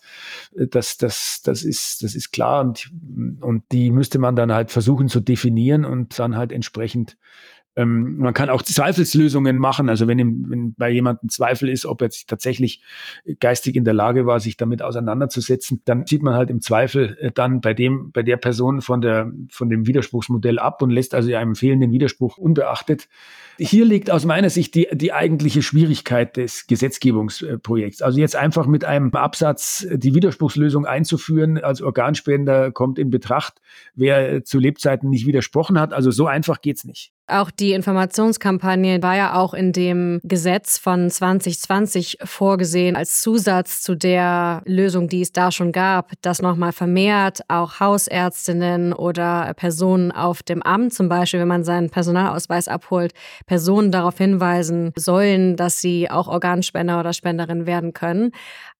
Äh, 0.55 0.67
das, 0.67 0.97
das, 0.97 1.41
das, 1.43 1.63
ist, 1.63 2.03
das 2.03 2.15
ist 2.15 2.31
klar 2.31 2.61
und, 2.61 2.91
und 3.41 3.63
die 3.71 3.91
müsste 3.91 4.19
man 4.19 4.35
dann 4.35 4.51
halt 4.51 4.71
versuchen 4.71 5.07
zu 5.07 5.21
definieren 5.21 5.85
und 5.85 6.17
dann 6.19 6.35
halt 6.35 6.51
entsprechend 6.51 7.17
Ähm, 7.77 8.17
man 8.17 8.33
kann 8.33 8.49
auch 8.49 8.63
Zweifelslösungen 8.63 9.57
machen. 9.57 9.87
Also 9.87 10.07
wenn, 10.07 10.17
im, 10.17 10.49
wenn 10.49 10.73
bei 10.73 10.89
jemandem 10.89 11.29
Zweifel 11.29 11.69
ist, 11.69 11.85
ob 11.85 12.01
er 12.01 12.09
sich 12.09 12.25
tatsächlich 12.25 12.81
geistig 13.39 13.75
in 13.75 13.85
der 13.85 13.93
Lage 13.93 14.25
war, 14.25 14.39
sich 14.39 14.57
damit 14.57 14.81
auseinanderzusetzen, 14.81 15.81
dann 15.85 16.07
sieht 16.07 16.23
man 16.23 16.33
halt 16.33 16.49
im 16.49 16.59
Zweifel 16.59 17.17
äh, 17.21 17.31
dann 17.31 17.61
bei 17.61 17.75
dem, 17.75 18.11
bei 18.11 18.23
der 18.23 18.37
Person 18.37 18.81
von 18.81 19.01
der, 19.01 19.31
von 19.49 19.69
dem 19.69 19.85
Widerspruchsmodell 19.85 20.57
ab 20.57 20.81
und 20.81 20.89
lässt 20.89 21.13
also 21.13 21.33
einem 21.35 21.55
fehlenden 21.55 21.91
Widerspruch 21.91 22.37
unbeachtet. 22.37 23.07
Hier 23.59 23.85
liegt 23.85 24.09
aus 24.09 24.25
meiner 24.25 24.49
Sicht 24.49 24.73
die, 24.73 24.87
die 24.91 25.13
eigentliche 25.13 25.61
Schwierigkeit 25.61 26.35
des 26.35 26.67
Gesetzgebungsprojekts. 26.67 28.01
Also 28.01 28.19
jetzt 28.19 28.35
einfach 28.35 28.65
mit 28.65 28.85
einem 28.85 29.13
Absatz 29.13 29.87
die 29.91 30.15
Widerspruchslösung 30.15 30.85
einzuführen 30.85 31.57
als 31.59 31.81
Organspender 31.81 32.71
kommt 32.71 32.99
in 32.99 33.09
Betracht, 33.09 33.61
wer 33.95 34.43
zu 34.43 34.59
Lebzeiten 34.59 35.09
nicht 35.09 35.25
widersprochen 35.27 35.79
hat. 35.79 35.93
Also 35.93 36.11
so 36.11 36.27
einfach 36.27 36.61
geht's 36.61 36.83
nicht. 36.83 37.13
Auch 37.29 37.51
die 37.51 37.73
Informationskampagne 37.73 39.03
war 39.03 39.17
ja 39.17 39.33
auch 39.35 39.53
in 39.53 39.73
dem 39.73 40.21
Gesetz 40.23 40.77
von 40.77 41.09
2020 41.09 42.19
vorgesehen 42.23 42.95
als 42.95 43.19
Zusatz 43.19 43.81
zu 43.81 43.95
der 43.95 44.61
Lösung, 44.65 45.09
die 45.09 45.21
es 45.21 45.33
da 45.33 45.51
schon 45.51 45.73
gab, 45.73 46.13
dass 46.21 46.41
nochmal 46.41 46.71
vermehrt 46.71 47.41
auch 47.49 47.81
Hausärztinnen 47.81 48.93
oder 48.93 49.53
Personen 49.55 50.13
auf 50.13 50.41
dem 50.41 50.63
Amt, 50.63 50.93
zum 50.93 51.09
Beispiel, 51.09 51.41
wenn 51.41 51.49
man 51.49 51.65
seinen 51.65 51.89
Personalausweis 51.89 52.69
abholt, 52.69 53.11
Personen 53.45 53.91
darauf 53.91 54.17
hinweisen 54.17 54.93
sollen, 54.95 55.57
dass 55.57 55.81
sie 55.81 56.09
auch 56.09 56.29
Organspender 56.29 56.97
oder 56.97 57.11
Spenderin 57.11 57.65
werden 57.65 57.91
können. 57.91 58.31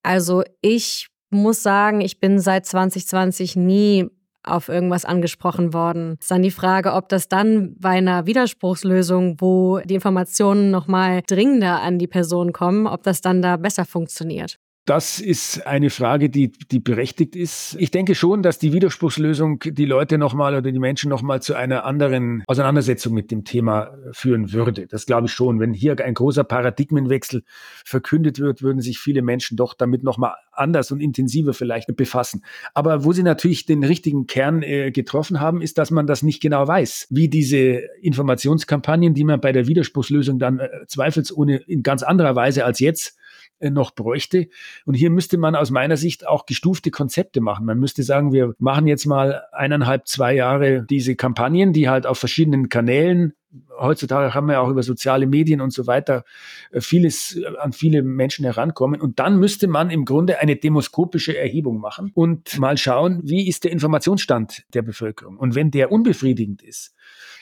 Also 0.02 0.42
ich 0.62 1.08
muss 1.30 1.62
sagen, 1.62 2.00
ich 2.00 2.18
bin 2.18 2.38
seit 2.38 2.64
2020 2.64 3.56
nie 3.56 4.08
auf 4.50 4.68
irgendwas 4.68 5.04
angesprochen 5.04 5.72
worden. 5.72 6.16
Ist 6.20 6.30
dann 6.30 6.42
die 6.42 6.50
Frage, 6.50 6.92
ob 6.92 7.08
das 7.08 7.28
dann 7.28 7.74
bei 7.78 7.90
einer 7.90 8.26
Widerspruchslösung, 8.26 9.40
wo 9.40 9.80
die 9.80 9.94
Informationen 9.94 10.70
nochmal 10.70 11.22
dringender 11.26 11.82
an 11.82 11.98
die 11.98 12.06
Person 12.06 12.52
kommen, 12.52 12.86
ob 12.86 13.02
das 13.02 13.20
dann 13.20 13.42
da 13.42 13.56
besser 13.56 13.84
funktioniert. 13.84 14.58
Das 14.88 15.20
ist 15.20 15.66
eine 15.66 15.90
Frage, 15.90 16.30
die, 16.30 16.50
die 16.50 16.78
berechtigt 16.78 17.36
ist. 17.36 17.76
Ich 17.78 17.90
denke 17.90 18.14
schon, 18.14 18.42
dass 18.42 18.58
die 18.58 18.72
Widerspruchslösung 18.72 19.60
die 19.62 19.84
Leute 19.84 20.16
nochmal 20.16 20.54
oder 20.54 20.72
die 20.72 20.78
Menschen 20.78 21.10
nochmal 21.10 21.42
zu 21.42 21.54
einer 21.54 21.84
anderen 21.84 22.42
Auseinandersetzung 22.46 23.12
mit 23.12 23.30
dem 23.30 23.44
Thema 23.44 23.98
führen 24.12 24.50
würde. 24.54 24.86
Das 24.86 25.04
glaube 25.04 25.26
ich 25.26 25.32
schon. 25.34 25.60
Wenn 25.60 25.74
hier 25.74 26.02
ein 26.02 26.14
großer 26.14 26.42
Paradigmenwechsel 26.42 27.44
verkündet 27.84 28.38
wird, 28.38 28.62
würden 28.62 28.80
sich 28.80 28.98
viele 28.98 29.20
Menschen 29.20 29.58
doch 29.58 29.74
damit 29.74 30.04
nochmal 30.04 30.36
anders 30.52 30.90
und 30.90 31.00
intensiver 31.00 31.52
vielleicht 31.52 31.94
befassen. 31.94 32.42
Aber 32.72 33.04
wo 33.04 33.12
sie 33.12 33.22
natürlich 33.22 33.66
den 33.66 33.84
richtigen 33.84 34.26
Kern 34.26 34.62
äh, 34.62 34.90
getroffen 34.90 35.38
haben, 35.38 35.60
ist, 35.60 35.76
dass 35.76 35.90
man 35.90 36.06
das 36.06 36.22
nicht 36.22 36.40
genau 36.40 36.66
weiß, 36.66 37.08
wie 37.10 37.28
diese 37.28 37.82
Informationskampagnen, 38.00 39.12
die 39.12 39.24
man 39.24 39.38
bei 39.38 39.52
der 39.52 39.66
Widerspruchslösung 39.66 40.38
dann 40.38 40.60
äh, 40.60 40.70
zweifelsohne 40.86 41.58
in 41.66 41.82
ganz 41.82 42.02
anderer 42.02 42.34
Weise 42.36 42.64
als 42.64 42.80
jetzt 42.80 43.17
noch 43.60 43.92
bräuchte. 43.94 44.48
Und 44.84 44.94
hier 44.94 45.10
müsste 45.10 45.38
man 45.38 45.54
aus 45.54 45.70
meiner 45.70 45.96
Sicht 45.96 46.26
auch 46.26 46.46
gestufte 46.46 46.90
Konzepte 46.90 47.40
machen. 47.40 47.66
Man 47.66 47.78
müsste 47.78 48.02
sagen, 48.02 48.32
wir 48.32 48.54
machen 48.58 48.86
jetzt 48.86 49.06
mal 49.06 49.42
eineinhalb, 49.52 50.06
zwei 50.08 50.34
Jahre 50.34 50.84
diese 50.88 51.16
Kampagnen, 51.16 51.72
die 51.72 51.88
halt 51.88 52.06
auf 52.06 52.18
verschiedenen 52.18 52.68
Kanälen 52.68 53.34
heutzutage 53.78 54.34
haben 54.34 54.48
wir 54.48 54.60
auch 54.60 54.68
über 54.68 54.82
soziale 54.82 55.26
Medien 55.26 55.60
und 55.60 55.72
so 55.72 55.86
weiter 55.86 56.24
äh, 56.70 56.80
vieles 56.80 57.36
äh, 57.36 57.46
an 57.58 57.72
viele 57.72 58.02
Menschen 58.02 58.44
herankommen. 58.44 59.00
Und 59.00 59.18
dann 59.18 59.38
müsste 59.38 59.68
man 59.68 59.90
im 59.90 60.04
Grunde 60.04 60.38
eine 60.40 60.56
demoskopische 60.56 61.36
Erhebung 61.36 61.80
machen 61.80 62.10
und 62.14 62.58
mal 62.58 62.76
schauen, 62.76 63.20
wie 63.24 63.48
ist 63.48 63.64
der 63.64 63.72
Informationsstand 63.72 64.64
der 64.74 64.82
Bevölkerung. 64.82 65.38
Und 65.38 65.54
wenn 65.54 65.70
der 65.70 65.90
unbefriedigend 65.92 66.62
ist, 66.62 66.94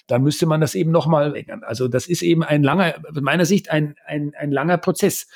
dann 0.07 0.23
müsste 0.23 0.47
man 0.47 0.61
das 0.61 0.77
eben 0.77 0.93
nochmal 0.93 1.35
ändern. 1.35 1.65
Also 1.65 1.89
das 1.89 2.07
ist 2.07 2.23
eben 2.23 2.45
ein 2.45 2.63
langer, 2.63 2.95
aus 3.11 3.21
meiner 3.21 3.45
Sicht 3.45 3.71
ein, 3.71 3.97
ein, 4.07 4.33
ein 4.39 4.53
langer 4.53 4.79
Prozess 4.79 5.27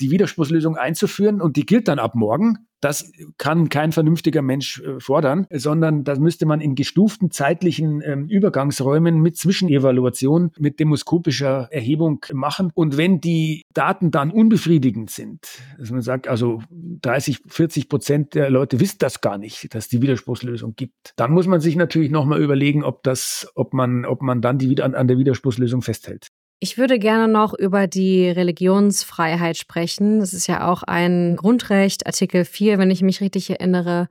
die 0.00 0.10
Widerspruchslösung 0.10 0.76
einzuführen 0.76 1.40
und 1.40 1.56
die 1.56 1.66
gilt 1.66 1.88
dann 1.88 1.98
ab 1.98 2.14
morgen. 2.14 2.66
Das 2.80 3.10
kann 3.38 3.70
kein 3.70 3.92
vernünftiger 3.92 4.42
Mensch 4.42 4.80
äh, 4.82 5.00
fordern, 5.00 5.46
sondern 5.50 6.04
das 6.04 6.18
müsste 6.18 6.44
man 6.44 6.60
in 6.60 6.74
gestuften 6.74 7.30
zeitlichen 7.30 8.02
ähm, 8.02 8.28
Übergangsräumen 8.28 9.20
mit 9.20 9.36
Zwischenevaluation, 9.38 10.52
mit 10.58 10.78
demoskopischer 10.78 11.68
Erhebung 11.70 12.24
machen. 12.32 12.70
Und 12.74 12.98
wenn 12.98 13.20
die 13.20 13.62
Daten 13.72 14.10
dann 14.10 14.30
unbefriedigend 14.30 15.10
sind, 15.10 15.46
dass 15.78 15.90
man 15.90 16.02
sagt, 16.02 16.28
also 16.28 16.62
30, 16.70 17.40
40 17.46 17.88
Prozent 17.88 18.34
der 18.34 18.50
Leute 18.50 18.78
wissen 18.78 18.98
das 18.98 19.22
gar 19.22 19.38
nicht, 19.38 19.74
dass 19.74 19.88
die 19.88 20.02
Widerspruchslösung 20.02 20.76
gibt, 20.76 21.14
dann 21.16 21.32
muss 21.32 21.46
man 21.46 21.60
sich 21.60 21.76
natürlich 21.76 22.10
nochmal 22.10 22.42
überlegen, 22.42 22.84
ob 22.84 23.02
das, 23.02 23.50
ob 23.54 23.72
man, 23.72 24.04
ob 24.04 24.20
man 24.20 24.42
dann 24.42 24.58
die, 24.58 24.82
an, 24.82 24.94
an 24.94 25.08
der 25.08 25.18
Widerspruchslösung 25.18 25.80
festhält. 25.80 26.28
Ich 26.58 26.78
würde 26.78 26.98
gerne 26.98 27.28
noch 27.28 27.52
über 27.52 27.86
die 27.86 28.30
Religionsfreiheit 28.30 29.58
sprechen. 29.58 30.20
Das 30.20 30.32
ist 30.32 30.46
ja 30.46 30.66
auch 30.70 30.82
ein 30.82 31.36
Grundrecht, 31.36 32.06
Artikel 32.06 32.46
4, 32.46 32.78
wenn 32.78 32.90
ich 32.90 33.02
mich 33.02 33.20
richtig 33.20 33.50
erinnere, 33.50 34.08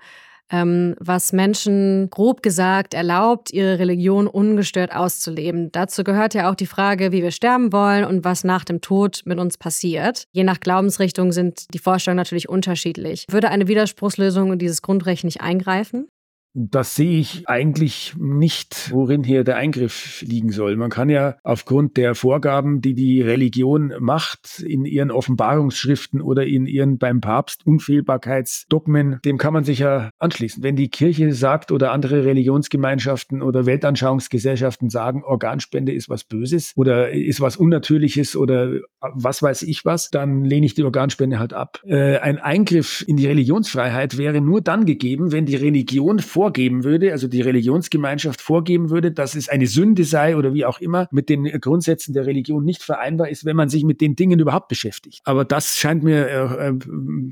ähm, 0.52 0.96
was 1.00 1.34
Menschen 1.34 2.08
grob 2.12 2.44
gesagt 2.44 2.94
erlaubt, 2.94 3.52
ihre 3.52 3.80
Religion 3.80 4.28
ungestört 4.28 4.96
auszuleben. 4.96 5.72
Dazu 5.72 6.04
gehört 6.04 6.36
ja 6.36 6.50
auch 6.50 6.56
die 6.56 6.68
Frage, 6.68 7.12
wie 7.12 7.24
wir 7.24 7.32
sterben 7.32 7.74
wollen 7.74 8.06
und 8.06 8.24
was 8.24 8.44
nach 8.44 8.64
dem 8.64 8.80
Tod 8.80 9.22
mit 9.26 9.40
uns 9.40 9.58
passiert. 9.58 10.26
Je 10.32 10.44
nach 10.44 10.60
Glaubensrichtung 10.60 11.32
sind 11.32 11.74
die 11.74 11.80
Vorstellungen 11.80 12.18
natürlich 12.18 12.48
unterschiedlich. 12.48 13.26
Würde 13.30 13.50
eine 13.50 13.68
Widerspruchslösung 13.68 14.54
in 14.54 14.60
dieses 14.60 14.84
Grundrecht 14.84 15.24
nicht 15.24 15.42
eingreifen? 15.42 16.08
Das 16.58 16.96
sehe 16.96 17.20
ich 17.20 17.50
eigentlich 17.50 18.16
nicht, 18.18 18.90
worin 18.94 19.26
hier 19.26 19.44
der 19.44 19.58
Eingriff 19.58 20.22
liegen 20.26 20.52
soll. 20.52 20.78
Man 20.78 20.90
kann 20.90 21.10
ja 21.10 21.36
aufgrund 21.44 21.98
der 21.98 22.16
Vorgaben, 22.16 22.80
die 22.80 22.94
die 22.94 23.22
Religion 23.22 23.92
macht, 24.00 24.64
in 24.66 24.86
ihren 24.86 25.12
Offenbarungsschriften 25.12 26.22
oder 26.22 26.46
in 26.46 26.66
ihren 26.66 26.98
beim 26.98 27.20
Papst 27.20 27.66
Unfehlbarkeitsdogmen, 27.66 29.20
dem 29.26 29.38
kann 29.38 29.52
man 29.52 29.66
sich 29.66 29.80
ja 29.80 30.12
anschließen. 30.18 30.64
Wenn 30.64 30.78
die 30.78 30.88
Kirche 30.88 31.34
sagt 31.34 31.74
oder 31.74 31.92
andere 31.92 32.24
Religionsgemeinschaften 32.24 33.42
oder 33.42 33.66
Weltanschauungsgesellschaften 33.66 34.90
sagen, 34.90 35.26
Organspende 35.26 35.92
ist 35.92 36.08
was 36.08 36.24
Böses 36.24 36.72
oder 36.78 37.12
ist 37.12 37.42
was 37.42 37.58
Unnatürliches 37.58 38.38
oder 38.38 38.80
was 39.02 39.44
weiß 39.44 39.64
ich 39.64 39.84
was, 39.84 40.10
dann 40.10 40.46
lehne 40.46 40.66
ich 40.66 40.74
die 40.74 40.84
Organspende 40.84 41.38
halt 41.38 41.54
ab. 41.54 41.82
Äh, 41.86 42.20
ein 42.20 42.38
Eingriff 42.38 43.04
in 43.06 43.18
die 43.18 43.28
Religionsfreiheit 43.28 44.18
wäre 44.18 44.40
nur 44.40 44.62
dann 44.62 44.86
gegeben, 44.86 45.34
wenn 45.34 45.46
die 45.46 45.58
Religion 45.58 46.20
vor 46.20 46.45
vorgeben 46.46 46.84
würde, 46.84 47.12
also 47.12 47.28
die 47.28 47.42
Religionsgemeinschaft 47.42 48.40
vorgeben 48.40 48.92
würde, 48.92 49.12
dass 49.12 49.34
es 49.34 49.50
eine 49.50 49.66
Sünde 49.66 50.04
sei 50.04 50.38
oder 50.38 50.54
wie 50.54 50.64
auch 50.64 50.80
immer 50.80 51.08
mit 51.10 51.28
den 51.28 51.46
Grundsätzen 51.60 52.14
der 52.14 52.28
Religion 52.28 52.64
nicht 52.64 52.84
vereinbar 52.84 53.30
ist, 53.30 53.46
wenn 53.46 53.56
man 53.56 53.68
sich 53.68 53.84
mit 53.84 54.00
den 54.00 54.16
Dingen 54.16 54.40
überhaupt 54.40 54.68
beschäftigt. 54.68 55.22
Aber 55.24 55.44
das 55.44 55.76
scheint 55.78 56.04
mir 56.04 56.28
äh, 56.28 56.68
äh 56.68 56.74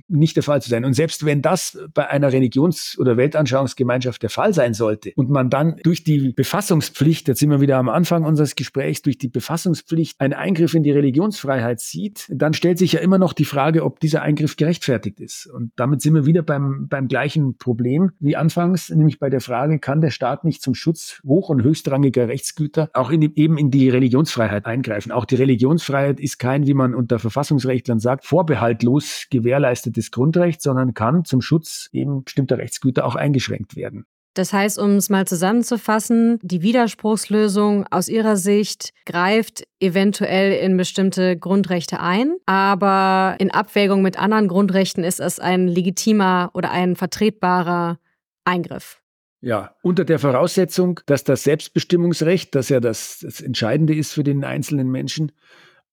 nicht 0.08 0.36
der 0.36 0.42
Fall 0.42 0.64
zu 0.64 0.70
sein. 0.72 0.84
Und 0.84 0.96
selbst 0.96 1.28
wenn 1.28 1.44
das 1.44 1.78
bei 1.94 2.10
einer 2.10 2.34
Religions- 2.34 2.98
oder 3.00 3.16
Weltanschauungsgemeinschaft 3.16 4.24
der 4.24 4.32
Fall 4.32 4.52
sein 4.52 4.74
sollte 4.74 5.12
und 5.16 5.30
man 5.30 5.52
dann 5.52 5.76
durch 5.84 6.04
die 6.04 6.34
Befassungspflicht, 6.36 7.28
jetzt 7.28 7.40
sind 7.40 7.52
wir 7.52 7.62
wieder 7.62 7.78
am 7.78 7.90
Anfang 7.90 8.24
unseres 8.24 8.56
Gesprächs, 8.56 9.04
durch 9.04 9.20
die 9.20 9.28
Befassungspflicht 9.28 10.20
einen 10.20 10.34
Eingriff 10.34 10.74
in 10.74 10.82
die 10.82 10.92
Religionsfreiheit 10.92 11.82
sieht, 11.82 12.26
dann 12.30 12.56
stellt 12.56 12.80
sich 12.80 12.94
ja 12.94 13.00
immer 13.00 13.20
noch 13.20 13.34
die 13.34 13.46
Frage, 13.46 13.84
ob 13.84 14.00
dieser 14.00 14.24
Eingriff 14.24 14.56
gerechtfertigt 14.56 15.20
ist. 15.20 15.46
Und 15.46 15.72
damit 15.76 16.02
sind 16.02 16.16
wir 16.16 16.26
wieder 16.26 16.42
beim, 16.42 16.88
beim 16.88 17.08
gleichen 17.08 17.60
Problem 17.60 18.10
wie 18.20 18.36
anfangs, 18.36 18.90
nämlich 19.04 19.20
bei 19.20 19.30
der 19.30 19.42
Frage, 19.42 19.80
kann 19.80 20.02
der 20.02 20.10
Staat 20.10 20.44
nicht 20.44 20.62
zum 20.62 20.74
Schutz 20.74 21.22
hoch- 21.26 21.50
und 21.50 21.62
höchstrangiger 21.62 22.28
Rechtsgüter 22.28 22.90
auch 22.94 23.12
in, 23.12 23.22
eben 23.22 23.58
in 23.58 23.70
die 23.70 23.90
Religionsfreiheit 23.90 24.66
eingreifen? 24.66 25.12
Auch 25.12 25.26
die 25.26 25.36
Religionsfreiheit 25.36 26.20
ist 26.20 26.40
kein, 26.40 26.66
wie 26.66 26.74
man 26.74 26.96
unter 26.96 27.20
Verfassungsrechtlern 27.20 28.00
sagt, 28.00 28.26
vorbehaltlos 28.26 29.28
gewährleistetes 29.30 30.12
Grundrecht, 30.12 30.62
sondern 30.62 30.94
kann 30.94 31.26
zum 31.26 31.42
Schutz 31.42 31.90
eben 31.92 32.24
bestimmter 32.24 32.58
Rechtsgüter 32.58 33.06
auch 33.06 33.16
eingeschränkt 33.16 33.76
werden. 33.76 34.06
Das 34.36 34.52
heißt, 34.52 34.80
um 34.80 34.96
es 34.96 35.12
mal 35.12 35.28
zusammenzufassen, 35.28 36.40
die 36.42 36.64
Widerspruchslösung 36.64 37.86
aus 37.92 38.08
Ihrer 38.08 38.36
Sicht 38.36 38.90
greift 39.06 39.64
eventuell 39.80 40.54
in 40.54 40.76
bestimmte 40.76 41.38
Grundrechte 41.38 42.00
ein, 42.00 42.34
aber 42.48 43.36
in 43.38 43.52
Abwägung 43.52 44.02
mit 44.02 44.18
anderen 44.18 44.48
Grundrechten 44.48 45.04
ist 45.04 45.20
es 45.20 45.40
ein 45.40 45.68
legitimer 45.68 46.50
oder 46.56 46.72
ein 46.72 46.96
vertretbarer 46.96 48.00
Eingriff. 48.46 49.02
Ja, 49.42 49.76
unter 49.82 50.06
der 50.06 50.20
Voraussetzung, 50.20 51.02
dass 51.06 51.26
das 51.26 51.44
Selbstbestimmungsrecht, 51.44 52.56
das 52.56 52.70
ja 52.70 52.80
das, 52.80 53.20
das 53.20 53.42
Entscheidende 53.42 53.94
ist 53.94 54.14
für 54.14 54.24
den 54.24 54.46
einzelnen 54.46 54.90
Menschen, 54.90 55.34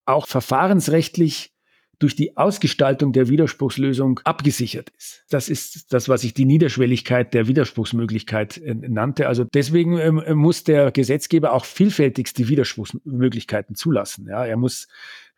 auch 0.04 0.28
verfahrensrechtlich 0.28 1.52
durch 2.00 2.16
die 2.16 2.36
Ausgestaltung 2.36 3.12
der 3.12 3.28
Widerspruchslösung 3.28 4.20
abgesichert 4.24 4.90
ist. 4.96 5.24
Das 5.28 5.48
ist 5.48 5.92
das, 5.92 6.08
was 6.08 6.24
ich 6.24 6.32
die 6.32 6.46
Niederschwelligkeit 6.46 7.34
der 7.34 7.46
Widerspruchsmöglichkeit 7.46 8.56
äh, 8.56 8.74
nannte. 8.74 9.28
Also 9.28 9.44
deswegen 9.44 9.98
ähm, 9.98 10.22
muss 10.34 10.64
der 10.64 10.92
Gesetzgeber 10.92 11.52
auch 11.52 11.66
vielfältigste 11.66 12.48
Widerspruchsmöglichkeiten 12.48 13.76
zulassen. 13.76 14.26
Ja, 14.28 14.46
er 14.46 14.56
muss 14.56 14.88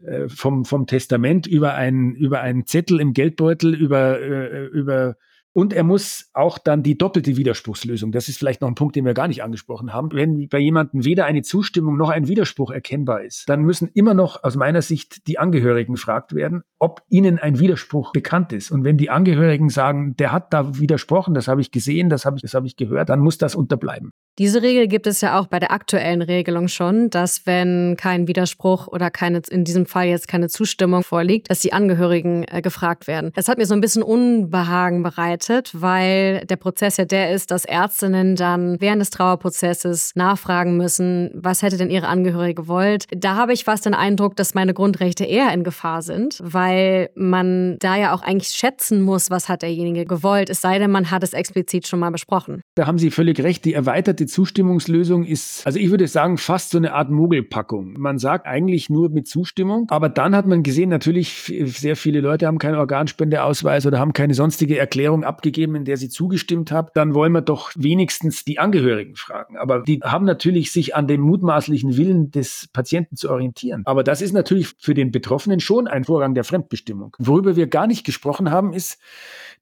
äh, 0.05 0.29
vom, 0.29 0.65
vom 0.65 0.87
Testament 0.87 1.49
über 1.49 1.75
einen, 1.75 2.15
über 2.15 2.41
einen 2.41 2.65
Zettel 2.67 3.01
im 3.01 3.13
Geldbeutel, 3.13 3.75
über, 3.75 4.21
äh, 4.21 4.67
über 4.67 5.17
Und 5.55 5.73
er 5.73 5.85
muss 5.85 6.31
auch 6.33 6.59
dann 6.59 6.83
die 6.83 6.97
doppelte 6.97 7.37
Widerspruchslösung, 7.37 8.11
das 8.11 8.29
ist 8.29 8.39
vielleicht 8.39 8.63
noch 8.63 8.69
ein 8.69 8.75
Punkt, 8.75 8.97
den 8.97 9.05
wir 9.05 9.13
gar 9.13 9.29
nicht 9.29 9.43
angesprochen 9.43 9.93
haben. 9.93 10.11
Wenn 10.13 10.49
bei 10.49 10.59
jemandem 10.59 11.05
weder 11.05 11.27
eine 11.27 11.43
Zustimmung 11.43 11.97
noch 11.97 12.09
ein 12.09 12.27
Widerspruch 12.27 12.71
erkennbar 12.71 13.23
ist, 13.23 13.49
dann 13.49 13.63
müssen 13.63 13.89
immer 13.93 14.15
noch 14.15 14.43
aus 14.45 14.57
meiner 14.57 14.81
Sicht 14.81 15.27
die 15.27 15.39
Angehörigen 15.39 15.95
gefragt 15.95 16.35
werden, 16.35 16.63
ob 16.79 17.03
ihnen 17.09 17.39
ein 17.39 17.59
Widerspruch 17.59 18.13
bekannt 18.13 18.53
ist. 18.53 18.71
Und 18.71 18.85
wenn 18.85 18.97
die 18.97 19.11
Angehörigen 19.11 19.69
sagen, 19.69 20.17
der 20.17 20.33
hat 20.33 20.55
da 20.55 20.79
widersprochen, 20.79 21.35
das 21.35 21.49
habe 21.49 21.61
ich 21.61 21.71
gesehen, 21.71 22.09
das 22.09 22.25
habe 22.25 22.37
ich, 22.37 22.43
das 22.43 22.55
habe 22.55 22.67
ich 22.67 22.77
gehört, 22.77 23.11
dann 23.11 23.21
muss 23.21 23.37
das 23.37 23.55
unterbleiben. 23.55 24.11
Diese 24.39 24.63
Regel 24.63 24.89
gibt 24.89 25.07
es 25.07 25.21
ja 25.21 25.39
auch 25.39 25.47
bei 25.47 25.59
der 25.59 25.73
aktuellen 25.73 26.23
Regelung 26.23 26.69
schon, 26.69 27.11
dass 27.11 27.45
wenn 27.45 27.97
kein 27.99 28.27
Widerspruch 28.27 28.87
oder 28.87 29.11
keine, 29.11 29.43
in 29.51 29.65
diesem 29.65 29.85
Fall 29.85 30.07
jetzt 30.07 30.27
keine 30.27 30.49
Zustimmung 30.49 31.03
vorliegt, 31.03 31.51
dass 31.51 31.61
die 31.61 31.75
Angehörigen 31.75 32.45
äh, 32.45 32.63
gefragt 32.63 33.07
werden. 33.07 33.33
Das 33.35 33.49
hat 33.49 33.59
mir 33.59 33.67
so 33.67 33.75
ein 33.75 33.83
bisschen 33.83 34.03
Unbehagen 34.03 35.03
bereitet, 35.03 35.42
weil 35.73 36.45
der 36.47 36.57
Prozess 36.57 36.97
ja 36.97 37.05
der 37.05 37.33
ist, 37.33 37.51
dass 37.51 37.65
Ärztinnen 37.65 38.37
dann 38.37 38.81
während 38.81 39.01
des 39.01 39.11
Trauerprozesses 39.11 40.13
nachfragen 40.15 40.77
müssen, 40.77 41.31
was 41.35 41.63
hätte 41.63 41.77
denn 41.77 41.91
ihre 41.91 42.09
Angehörige 42.09 42.63
gewollt. 42.63 43.07
Da 43.11 43.37
habe 43.37 43.53
ich 43.53 43.65
fast 43.65 43.87
den 43.87 43.95
Eindruck, 43.95 44.37
dass 44.37 44.55
meine 44.55 44.75
Grundrechte 44.75 45.25
eher 45.25 45.53
in 45.53 45.65
Gefahr 45.65 46.03
sind, 46.03 46.41
weil 46.43 47.11
man 47.15 47.77
da 47.81 47.97
ja 47.97 48.15
auch 48.15 48.23
eigentlich 48.23 48.51
schätzen 48.51 49.03
muss, 49.03 49.31
was 49.31 49.49
hat 49.49 49.63
derjenige 49.63 50.07
gewollt, 50.07 50.51
es 50.51 50.61
sei 50.61 50.79
denn, 50.79 50.91
man 50.91 51.11
hat 51.11 51.23
es 51.23 51.33
explizit 51.33 51.87
schon 51.87 52.01
mal 52.01 52.11
besprochen. 52.11 52.63
Da 52.75 52.87
haben 52.87 52.99
Sie 52.99 53.11
völlig 53.11 53.43
recht. 53.43 53.65
Die 53.65 53.75
erweiterte 53.75 54.27
Zustimmungslösung 54.27 55.25
ist, 55.25 55.67
also 55.67 55.79
ich 55.79 55.91
würde 55.91 56.07
sagen, 56.07 56.39
fast 56.39 56.71
so 56.71 56.79
eine 56.79 56.93
Art 56.93 57.11
Mogelpackung. 57.11 57.95
Man 57.99 58.19
sagt 58.19 58.47
eigentlich 58.47 58.91
nur 58.91 59.11
mit 59.11 59.27
Zustimmung, 59.27 59.87
aber 59.89 60.09
dann 60.09 60.35
hat 60.37 60.47
man 60.47 60.63
gesehen, 60.63 60.89
natürlich 60.89 61.53
sehr 61.65 61.97
viele 61.97 62.21
Leute 62.21 62.47
haben 62.47 62.59
keinen 62.59 62.77
Organspendeausweis 62.77 63.87
oder 63.87 63.99
haben 63.99 64.13
keine 64.13 64.35
sonstige 64.35 64.79
Erklärung 64.79 65.25
abgegeben, 65.33 65.75
in 65.75 65.85
der 65.85 65.97
sie 65.97 66.09
zugestimmt 66.09 66.71
haben. 66.71 66.89
Dann 66.95 67.15
wollen 67.15 67.33
wir 67.33 67.41
doch 67.41 67.73
wenigstens 67.75 68.45
die 68.45 68.59
Angehörigen 68.59 69.17
fragen. 69.17 69.57
Aber 69.57 69.83
die 69.83 70.01
haben 70.03 70.27
natürlich 70.27 70.73
sich 70.73 70.95
an 70.95 71.07
dem 71.07 71.23
mutmaßlichen 71.23 71.97
Willen 71.97 72.31
des 72.31 72.69
Patienten 72.73 73.17
zu 73.17 73.31
orientieren. 73.31 73.83
Aber 73.87 74.05
das 74.05 74.21
ist 74.21 74.33
natürlich 74.33 74.75
für 74.79 74.95
den 74.95 75.11
Betroffenen 75.11 75.61
schon 75.61 75.89
ein 75.89 76.05
Vorgang 76.05 76.35
der 76.35 76.45
Fremdbestimmung. 76.45 77.17
Worüber 77.19 77.57
wir 77.57 77.67
gar 77.67 77.87
nicht 77.87 78.05
gesprochen 78.05 78.51
haben, 78.51 78.73
ist, 78.73 78.99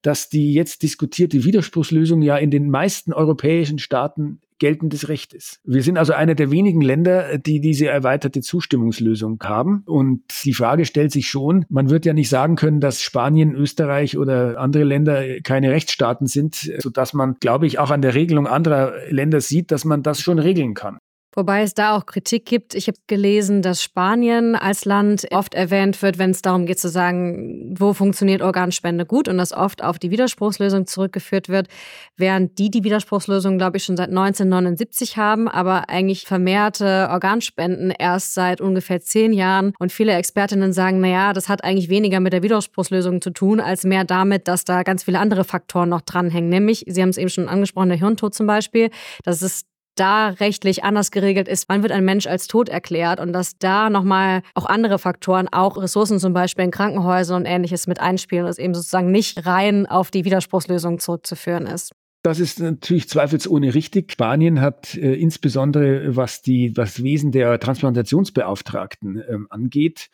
dass 0.03 0.29
die 0.29 0.55
jetzt 0.55 0.83
diskutierte 0.83 1.45
Widerspruchslösung 1.45 2.23
ja 2.23 2.37
in 2.37 2.51
den 2.51 2.71
meisten 2.71 3.13
europäischen 3.13 3.79
Staaten 3.79 4.41
geltendes 4.61 5.09
Recht 5.09 5.35
ist. 5.35 5.59
Wir 5.65 5.83
sind 5.83 5.99
also 5.99 6.13
einer 6.13 6.37
der 6.37 6.53
wenigen 6.53 6.81
Länder, 6.81 7.39
die 7.39 7.61
diese 7.61 7.89
erweiterte 7.89 8.41
Zustimmungslösung 8.41 9.41
haben. 9.43 9.83
Und 9.87 10.23
die 10.45 10.55
Frage 10.55 10.85
stellt 10.85 11.11
sich 11.11 11.29
schon, 11.29 11.65
man 11.69 11.91
wird 11.91 12.07
ja 12.07 12.13
nicht 12.13 12.29
sagen 12.29 12.55
können, 12.55 12.81
dass 12.81 13.03
Spanien, 13.03 13.55
Österreich 13.55 14.17
oder 14.17 14.59
andere 14.59 14.85
Länder 14.85 15.41
keine 15.43 15.71
Rechtsstaaten 15.73 16.27
sind, 16.27 16.71
sodass 16.79 17.15
man, 17.15 17.37
glaube 17.41 17.67
ich, 17.67 17.79
auch 17.79 17.91
an 17.91 18.03
der 18.03 18.15
Regelung 18.15 18.47
anderer 18.47 18.93
Länder 19.09 19.41
sieht, 19.41 19.73
dass 19.73 19.85
man 19.85 20.03
das 20.03 20.21
schon 20.21 20.39
regeln 20.39 20.75
kann. 20.75 20.99
Wobei 21.33 21.63
es 21.63 21.75
da 21.75 21.97
auch 21.97 22.07
Kritik 22.07 22.45
gibt. 22.45 22.75
Ich 22.75 22.89
habe 22.89 22.99
gelesen, 23.07 23.63
dass 23.63 23.83
Spanien 23.83 24.57
als 24.57 24.85
Land 24.85 25.29
oft 25.31 25.55
erwähnt 25.55 26.03
wird, 26.03 26.19
wenn 26.19 26.31
es 26.31 26.43
darum 26.43 26.67
geht 26.67 26.81
zu 26.81 26.89
sagen, 26.89 27.77
wo 27.79 27.93
funktioniert 27.93 28.43
Organspende 28.43 29.07
gut 29.07 29.29
und 29.29 29.39
das 29.39 29.53
oft 29.53 29.85
auf 29.85 30.01
die 30.01 30.11
Widerspruchslösung 30.11 30.89
zurückgeführt 30.89 31.49
wird, 31.49 31.69
während 32.17 32.59
die 32.59 32.69
die 32.69 32.83
Widerspruchslösung, 32.83 33.59
glaube 33.59 33.77
ich, 33.77 33.85
schon 33.85 33.97
seit 33.97 34.09
1979 34.09 35.17
haben, 35.19 35.47
aber 35.47 35.89
eigentlich 35.89 36.25
vermehrte 36.25 37.09
Organspenden 37.11 37.93
erst 37.97 38.35
seit 38.35 38.61
ungefähr 38.61 39.01
zehn 39.01 39.33
Jahren. 39.33 39.73
Und 39.79 39.93
viele 39.93 40.15
Expertinnen 40.15 40.73
sagen, 40.73 41.01
naja, 41.01 41.33
das 41.33 41.49
hat 41.49 41.63
eigentlich 41.63 41.89
weniger 41.89 42.19
mit 42.19 42.33
der 42.33 42.43
Widerspruchslösung 42.43 43.21
zu 43.21 43.31
tun, 43.31 43.61
als 43.61 43.85
mehr 43.85 44.05
damit, 44.05 44.49
dass 44.49 44.65
da 44.65 44.83
ganz 44.83 45.05
viele 45.05 45.21
andere 45.21 45.45
Faktoren 45.45 45.91
noch 45.91 46.01
dranhängen. 46.01 46.51
Nämlich, 46.51 46.85
Sie 46.89 47.01
haben 47.01 47.11
es 47.11 47.19
eben 47.19 47.31
schon 47.31 47.49
angesprochen, 47.49 47.91
der 47.91 47.99
Hirntod 47.99 48.35
zum 48.35 48.49
Beispiel. 48.49 48.91
Das 49.23 49.43
ist 49.43 49.67
da 49.95 50.29
rechtlich 50.29 50.85
anders 50.85 51.11
geregelt 51.11 51.49
ist, 51.49 51.69
wann 51.69 51.83
wird 51.83 51.93
ein 51.93 52.05
Mensch 52.05 52.27
als 52.27 52.47
tot 52.47 52.69
erklärt 52.69 53.21
und 53.21 53.33
dass 53.33 53.59
da 53.59 53.91
nochmal 53.91 54.43
auch 54.55 54.67
andere 54.67 54.99
Faktoren, 54.99 55.49
auch 55.49 55.77
Ressourcen 55.77 56.19
zum 56.19 56.33
Beispiel 56.33 56.65
in 56.65 56.71
Krankenhäusern 56.71 57.43
und 57.43 57.47
ähnliches 57.47 57.87
mit 57.87 58.01
einspielen 58.01 58.45
und 58.45 58.51
es 58.51 58.59
eben 58.59 58.75
sozusagen 58.75 59.11
nicht 59.11 59.47
rein 59.47 59.87
auf 59.87 60.11
die 60.11 60.25
Widerspruchslösung 60.25 60.99
zurückzuführen 60.99 61.67
ist. 61.67 61.93
Das 62.23 62.39
ist 62.39 62.61
natürlich 62.61 63.09
zweifelsohne 63.09 63.75
richtig. 63.75 64.13
Spanien 64.13 64.61
hat 64.61 64.95
äh, 64.95 65.15
insbesondere, 65.15 66.17
was 66.17 66.43
die, 66.43 66.73
das 66.73 67.03
Wesen 67.03 67.33
der 67.33 67.59
Transplantationsbeauftragten 67.59 69.17
äh, 69.17 69.39
angeht, 69.49 70.11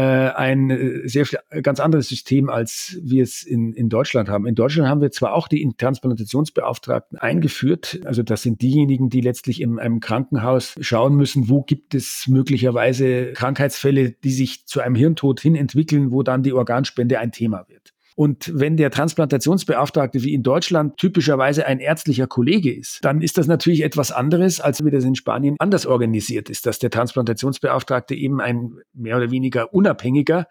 ein 0.00 0.70
äh, 0.70 1.08
sehr 1.08 1.26
ganz 1.62 1.80
anderes 1.80 2.08
System, 2.08 2.48
als 2.48 2.98
wir 3.02 3.22
es 3.22 3.42
in, 3.42 3.72
in 3.74 3.88
Deutschland 3.88 4.28
haben. 4.28 4.46
In 4.46 4.54
Deutschland 4.54 4.88
haben 4.88 5.00
wir 5.00 5.10
zwar 5.10 5.34
auch 5.34 5.48
die 5.48 5.68
Transplantationsbeauftragten 5.76 7.18
eingeführt, 7.18 8.00
also 8.04 8.22
das 8.22 8.42
sind 8.42 8.62
diejenigen, 8.62 9.10
die 9.10 9.20
letztlich 9.20 9.60
in 9.60 9.78
einem 9.78 10.00
Krankenhaus 10.00 10.76
schauen 10.80 11.14
müssen, 11.14 11.48
wo 11.48 11.62
gibt 11.62 11.94
es 11.94 12.26
möglicherweise 12.28 13.32
Krankheitsfälle, 13.32 14.12
die 14.12 14.32
sich 14.32 14.66
zu 14.66 14.80
einem 14.80 14.94
Hirntod 14.94 15.40
hin 15.40 15.54
entwickeln, 15.54 16.10
wo 16.10 16.22
dann 16.22 16.42
die 16.42 16.52
Organspende 16.52 17.18
ein 17.18 17.32
Thema 17.32 17.66
wird. 17.68 17.91
Und 18.14 18.50
wenn 18.54 18.76
der 18.76 18.90
Transplantationsbeauftragte 18.90 20.22
wie 20.22 20.34
in 20.34 20.42
Deutschland 20.42 20.96
typischerweise 20.96 21.66
ein 21.66 21.80
ärztlicher 21.80 22.26
Kollege 22.26 22.72
ist, 22.72 23.04
dann 23.04 23.22
ist 23.22 23.38
das 23.38 23.46
natürlich 23.46 23.82
etwas 23.82 24.12
anderes, 24.12 24.60
als 24.60 24.84
wie 24.84 24.90
das 24.90 25.04
in 25.04 25.14
Spanien 25.14 25.56
anders 25.58 25.86
organisiert 25.86 26.50
ist, 26.50 26.66
dass 26.66 26.78
der 26.78 26.90
Transplantationsbeauftragte 26.90 28.14
eben 28.14 28.40
ein 28.40 28.72
mehr 28.92 29.16
oder 29.16 29.30
weniger 29.30 29.72
unabhängiger 29.72 30.46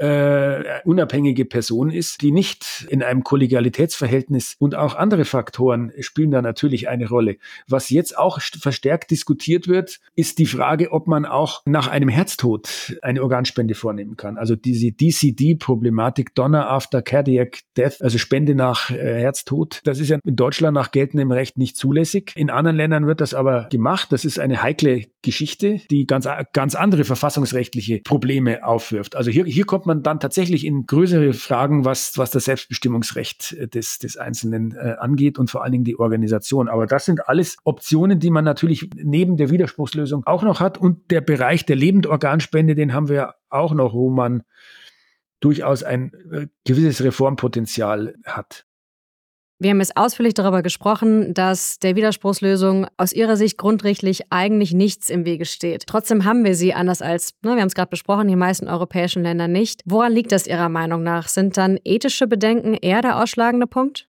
äh, 0.00 0.80
unabhängige 0.84 1.44
Person 1.44 1.90
ist, 1.90 2.22
die 2.22 2.32
nicht 2.32 2.86
in 2.88 3.02
einem 3.02 3.22
Kollegialitätsverhältnis 3.22 4.56
und 4.58 4.74
auch 4.74 4.94
andere 4.94 5.26
Faktoren 5.26 5.92
spielen 6.00 6.30
da 6.30 6.40
natürlich 6.40 6.88
eine 6.88 7.06
Rolle. 7.06 7.36
Was 7.68 7.90
jetzt 7.90 8.16
auch 8.16 8.40
verstärkt 8.40 9.10
diskutiert 9.10 9.68
wird, 9.68 10.00
ist 10.14 10.38
die 10.38 10.46
Frage, 10.46 10.92
ob 10.92 11.06
man 11.06 11.26
auch 11.26 11.60
nach 11.66 11.88
einem 11.88 12.08
Herztod 12.08 12.96
eine 13.02 13.22
Organspende 13.22 13.74
vornehmen 13.74 14.16
kann. 14.16 14.38
Also 14.38 14.56
diese 14.56 14.90
DCD-Problematik, 14.90 16.34
Donor 16.34 16.70
After 16.70 17.02
Cardiac 17.02 17.60
Death, 17.76 18.00
also 18.00 18.16
Spende 18.16 18.54
nach 18.54 18.90
äh, 18.90 19.20
Herztod. 19.20 19.80
Das 19.84 19.98
ist 19.98 20.08
ja 20.08 20.18
in 20.24 20.36
Deutschland 20.36 20.74
nach 20.74 20.92
geltendem 20.92 21.30
Recht 21.30 21.58
nicht 21.58 21.76
zulässig. 21.76 22.32
In 22.36 22.48
anderen 22.48 22.76
Ländern 22.76 23.06
wird 23.06 23.20
das 23.20 23.34
aber 23.34 23.68
gemacht. 23.70 24.12
Das 24.12 24.24
ist 24.24 24.38
eine 24.38 24.62
heikle 24.62 25.04
Geschichte, 25.22 25.80
die 25.90 26.06
ganz, 26.06 26.26
ganz 26.54 26.74
andere 26.74 27.04
verfassungsrechtliche 27.04 28.00
Probleme 28.00 28.64
aufwirft. 28.64 29.16
Also 29.16 29.30
hier, 29.30 29.44
hier 29.44 29.66
kommt 29.66 29.84
man 29.86 29.89
dann 29.94 30.20
tatsächlich 30.20 30.64
in 30.64 30.86
größere 30.86 31.32
Fragen, 31.32 31.84
was, 31.84 32.16
was 32.16 32.30
das 32.30 32.44
Selbstbestimmungsrecht 32.44 33.52
äh, 33.52 33.68
des, 33.68 33.98
des 33.98 34.16
Einzelnen 34.16 34.72
äh, 34.72 34.96
angeht 34.98 35.38
und 35.38 35.50
vor 35.50 35.62
allen 35.62 35.72
Dingen 35.72 35.84
die 35.84 35.98
Organisation. 35.98 36.68
Aber 36.68 36.86
das 36.86 37.04
sind 37.04 37.28
alles 37.28 37.56
Optionen, 37.64 38.18
die 38.18 38.30
man 38.30 38.44
natürlich 38.44 38.90
neben 38.96 39.36
der 39.36 39.50
Widerspruchslösung 39.50 40.24
auch 40.26 40.42
noch 40.42 40.60
hat. 40.60 40.78
Und 40.78 41.10
der 41.10 41.20
Bereich 41.20 41.66
der 41.66 41.76
Lebendorganspende, 41.76 42.74
den 42.74 42.92
haben 42.94 43.08
wir 43.08 43.34
auch 43.48 43.74
noch, 43.74 43.94
wo 43.94 44.10
man 44.10 44.42
durchaus 45.40 45.82
ein 45.82 46.12
äh, 46.30 46.46
gewisses 46.64 47.02
Reformpotenzial 47.02 48.14
hat. 48.24 48.66
Wir 49.62 49.72
haben 49.72 49.80
jetzt 49.80 49.98
ausführlich 49.98 50.32
darüber 50.32 50.62
gesprochen, 50.62 51.34
dass 51.34 51.78
der 51.78 51.94
Widerspruchslösung 51.94 52.86
aus 52.96 53.12
Ihrer 53.12 53.36
Sicht 53.36 53.58
grundrechtlich 53.58 54.22
eigentlich 54.30 54.72
nichts 54.72 55.10
im 55.10 55.26
Wege 55.26 55.44
steht. 55.44 55.86
Trotzdem 55.86 56.24
haben 56.24 56.46
wir 56.46 56.54
sie, 56.54 56.72
anders 56.72 57.02
als, 57.02 57.34
ne, 57.42 57.56
wir 57.56 57.60
haben 57.60 57.68
es 57.68 57.74
gerade 57.74 57.90
besprochen, 57.90 58.26
die 58.28 58.36
meisten 58.36 58.68
europäischen 58.68 59.22
Länder 59.22 59.48
nicht. 59.48 59.82
Woran 59.84 60.14
liegt 60.14 60.32
das 60.32 60.46
Ihrer 60.46 60.70
Meinung 60.70 61.02
nach? 61.02 61.28
Sind 61.28 61.58
dann 61.58 61.78
ethische 61.84 62.26
Bedenken 62.26 62.72
eher 62.72 63.02
der 63.02 63.22
ausschlagende 63.22 63.66
Punkt? 63.66 64.09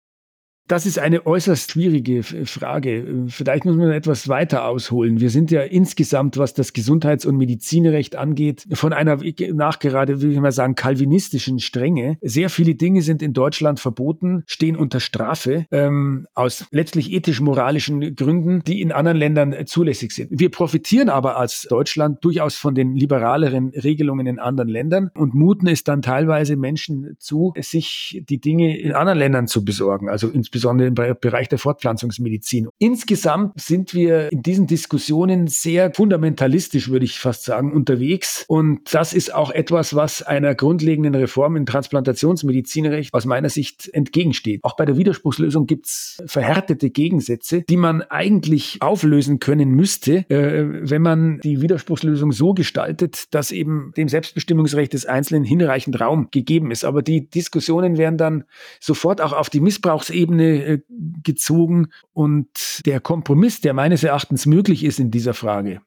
Das 0.70 0.86
ist 0.86 1.00
eine 1.00 1.26
äußerst 1.26 1.72
schwierige 1.72 2.22
Frage. 2.22 3.24
Vielleicht 3.26 3.64
muss 3.64 3.74
man 3.74 3.90
etwas 3.90 4.28
weiter 4.28 4.66
ausholen. 4.66 5.18
Wir 5.18 5.28
sind 5.28 5.50
ja 5.50 5.62
insgesamt, 5.62 6.38
was 6.38 6.54
das 6.54 6.72
Gesundheits- 6.72 7.26
und 7.26 7.36
Medizinrecht 7.36 8.14
angeht, 8.14 8.68
von 8.74 8.92
einer 8.92 9.18
nachgerade, 9.52 10.22
will 10.22 10.30
ich 10.30 10.38
mal 10.38 10.52
sagen, 10.52 10.76
kalvinistischen 10.76 11.58
Strenge. 11.58 12.18
Sehr 12.20 12.50
viele 12.50 12.76
Dinge 12.76 13.02
sind 13.02 13.20
in 13.20 13.32
Deutschland 13.32 13.80
verboten, 13.80 14.44
stehen 14.46 14.76
unter 14.76 15.00
Strafe, 15.00 15.66
ähm, 15.72 16.28
aus 16.34 16.64
letztlich 16.70 17.10
ethisch-moralischen 17.10 18.14
Gründen, 18.14 18.62
die 18.64 18.80
in 18.80 18.92
anderen 18.92 19.18
Ländern 19.18 19.66
zulässig 19.66 20.12
sind. 20.12 20.28
Wir 20.30 20.52
profitieren 20.52 21.08
aber 21.08 21.36
als 21.36 21.66
Deutschland 21.68 22.24
durchaus 22.24 22.54
von 22.54 22.76
den 22.76 22.94
liberaleren 22.94 23.70
Regelungen 23.70 24.28
in 24.28 24.38
anderen 24.38 24.68
Ländern 24.68 25.10
und 25.14 25.34
muten 25.34 25.66
es 25.66 25.82
dann 25.82 26.00
teilweise 26.00 26.54
Menschen 26.54 27.16
zu, 27.18 27.54
sich 27.58 28.22
die 28.28 28.38
Dinge 28.38 28.78
in 28.78 28.92
anderen 28.92 29.18
Ländern 29.18 29.48
zu 29.48 29.64
besorgen. 29.64 30.08
Also 30.08 30.28
insbesondere 30.28 30.59
insbesondere 30.60 30.88
im 30.88 30.94
Bereich 31.20 31.48
der 31.48 31.58
Fortpflanzungsmedizin. 31.58 32.68
Insgesamt 32.78 33.58
sind 33.58 33.94
wir 33.94 34.30
in 34.30 34.42
diesen 34.42 34.66
Diskussionen 34.66 35.46
sehr 35.46 35.92
fundamentalistisch, 35.94 36.90
würde 36.90 37.06
ich 37.06 37.18
fast 37.18 37.44
sagen, 37.44 37.72
unterwegs. 37.72 38.44
Und 38.46 38.92
das 38.92 39.14
ist 39.14 39.34
auch 39.34 39.50
etwas, 39.50 39.94
was 39.94 40.22
einer 40.22 40.54
grundlegenden 40.54 41.14
Reform 41.14 41.56
im 41.56 41.64
Transplantationsmedizinrecht 41.64 43.14
aus 43.14 43.24
meiner 43.24 43.48
Sicht 43.48 43.88
entgegensteht. 43.92 44.60
Auch 44.62 44.76
bei 44.76 44.84
der 44.84 44.98
Widerspruchslösung 44.98 45.66
gibt 45.66 45.86
es 45.86 46.22
verhärtete 46.26 46.90
Gegensätze, 46.90 47.62
die 47.62 47.78
man 47.78 48.02
eigentlich 48.02 48.76
auflösen 48.80 49.38
können 49.38 49.70
müsste, 49.70 50.28
äh, 50.28 50.66
wenn 50.90 51.02
man 51.02 51.40
die 51.40 51.62
Widerspruchslösung 51.62 52.32
so 52.32 52.52
gestaltet, 52.52 53.32
dass 53.34 53.50
eben 53.50 53.92
dem 53.96 54.08
Selbstbestimmungsrecht 54.08 54.92
des 54.92 55.06
Einzelnen 55.06 55.44
hinreichend 55.44 56.00
Raum 56.00 56.28
gegeben 56.30 56.70
ist. 56.70 56.84
Aber 56.84 57.02
die 57.02 57.30
Diskussionen 57.30 57.96
werden 57.96 58.18
dann 58.18 58.44
sofort 58.78 59.20
auch 59.20 59.32
auf 59.32 59.48
die 59.48 59.60
Missbrauchsebene 59.60 60.39
äh, 60.44 60.78
gezogen 61.22 61.88
und 62.12 62.82
der 62.86 63.00
Kompromiss, 63.00 63.60
der 63.60 63.74
meines 63.74 64.04
Erachtens 64.04 64.46
möglich 64.46 64.84
ist 64.84 64.98
in 64.98 65.10
dieser 65.10 65.34
Frage, 65.34 65.80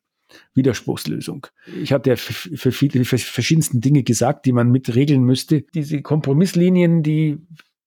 Widerspruchslösung. 0.54 1.48
Ich 1.82 1.94
hatte 1.94 2.12
ja 2.12 2.16
für 2.16 2.72
viele 2.72 3.06
für 3.06 3.18
verschiedensten 3.18 3.82
Dinge 3.82 4.04
gesagt, 4.04 4.46
die 4.46 4.52
man 4.52 4.72
mit 4.72 4.96
regeln 4.96 5.24
müsste. 5.24 5.64
Diese 5.74 6.02
Kompromisslinien, 6.02 7.04
die 7.04 7.40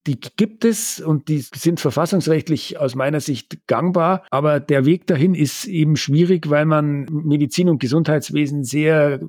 die 0.07 0.21
gibt 0.21 0.65
es 0.65 1.01
und 1.01 1.29
die 1.29 1.41
sind 1.41 1.81
verfassungsrechtlich 1.81 2.79
aus 2.79 2.95
meiner 2.95 3.21
Sicht 3.21 3.67
gangbar. 3.67 4.25
Aber 4.31 4.61
der 4.61 4.85
Weg 4.85 5.07
dahin 5.07 5.35
ist 5.35 5.67
eben 5.67 5.97
schwierig, 5.97 6.49
weil 6.49 6.65
man 6.65 7.07
Medizin 7.11 7.69
und 7.69 7.81
Gesundheitswesen 7.81 8.63
sehr 8.63 9.21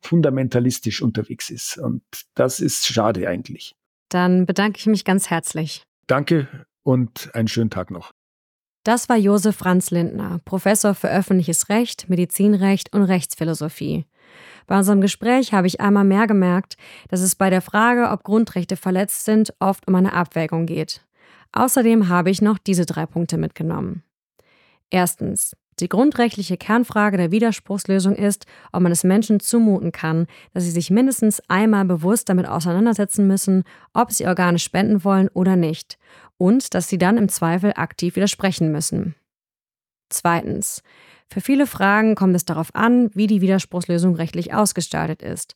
fundamentalistisch 0.00 1.02
unterwegs 1.02 1.50
ist. 1.50 1.78
Und 1.78 2.02
das 2.34 2.60
ist 2.60 2.86
schade 2.86 3.28
eigentlich. 3.28 3.74
Dann 4.10 4.46
bedanke 4.46 4.78
ich 4.78 4.86
mich 4.86 5.04
ganz 5.04 5.30
herzlich. 5.30 5.82
Danke 6.06 6.48
und 6.88 7.28
einen 7.34 7.48
schönen 7.48 7.68
Tag 7.68 7.90
noch. 7.90 8.12
Das 8.82 9.10
war 9.10 9.18
Josef 9.18 9.56
Franz 9.56 9.90
Lindner, 9.90 10.40
Professor 10.46 10.94
für 10.94 11.10
öffentliches 11.10 11.68
Recht, 11.68 12.08
Medizinrecht 12.08 12.94
und 12.94 13.02
Rechtsphilosophie. 13.02 14.06
Bei 14.66 14.78
unserem 14.78 15.02
Gespräch 15.02 15.52
habe 15.52 15.66
ich 15.66 15.82
einmal 15.82 16.04
mehr 16.04 16.26
gemerkt, 16.26 16.78
dass 17.08 17.20
es 17.20 17.34
bei 17.34 17.50
der 17.50 17.60
Frage, 17.60 18.08
ob 18.08 18.24
Grundrechte 18.24 18.76
verletzt 18.76 19.26
sind, 19.26 19.52
oft 19.58 19.86
um 19.86 19.96
eine 19.96 20.14
Abwägung 20.14 20.64
geht. 20.64 21.02
Außerdem 21.52 22.08
habe 22.08 22.30
ich 22.30 22.40
noch 22.40 22.56
diese 22.56 22.86
drei 22.86 23.04
Punkte 23.04 23.36
mitgenommen. 23.36 24.02
Erstens. 24.88 25.54
Die 25.80 25.88
grundrechtliche 25.88 26.56
Kernfrage 26.56 27.18
der 27.18 27.30
Widerspruchslösung 27.30 28.16
ist, 28.16 28.46
ob 28.72 28.82
man 28.82 28.90
es 28.90 29.04
Menschen 29.04 29.38
zumuten 29.38 29.92
kann, 29.92 30.26
dass 30.52 30.64
sie 30.64 30.72
sich 30.72 30.90
mindestens 30.90 31.40
einmal 31.46 31.84
bewusst 31.84 32.28
damit 32.28 32.48
auseinandersetzen 32.48 33.28
müssen, 33.28 33.62
ob 33.92 34.10
sie 34.10 34.26
Organe 34.26 34.58
spenden 34.58 35.04
wollen 35.04 35.28
oder 35.28 35.54
nicht, 35.54 35.96
und 36.38 36.74
dass 36.74 36.88
sie 36.88 36.98
dann 36.98 37.18
im 37.18 37.28
Zweifel 37.28 37.72
aktiv 37.76 38.16
widersprechen 38.16 38.72
müssen. 38.72 39.14
Zweitens. 40.08 40.82
Für 41.30 41.42
viele 41.42 41.66
Fragen 41.66 42.14
kommt 42.14 42.34
es 42.34 42.46
darauf 42.46 42.74
an, 42.74 43.10
wie 43.14 43.26
die 43.26 43.42
Widerspruchslösung 43.42 44.14
rechtlich 44.14 44.54
ausgestaltet 44.54 45.22
ist. 45.22 45.54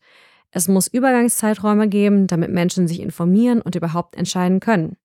Es 0.50 0.68
muss 0.68 0.86
Übergangszeiträume 0.86 1.88
geben, 1.88 2.26
damit 2.26 2.50
Menschen 2.50 2.86
sich 2.86 3.00
informieren 3.00 3.62
und 3.62 3.74
überhaupt 3.74 4.16
entscheiden 4.16 4.60
können. 4.60 4.98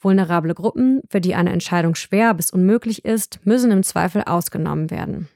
Vulnerable 0.00 0.54
Gruppen, 0.54 1.00
für 1.10 1.20
die 1.20 1.34
eine 1.34 1.50
Entscheidung 1.50 1.96
schwer 1.96 2.32
bis 2.34 2.50
unmöglich 2.52 3.04
ist, 3.04 3.40
müssen 3.44 3.72
im 3.72 3.82
Zweifel 3.82 4.22
ausgenommen 4.22 4.90
werden. 4.90 5.28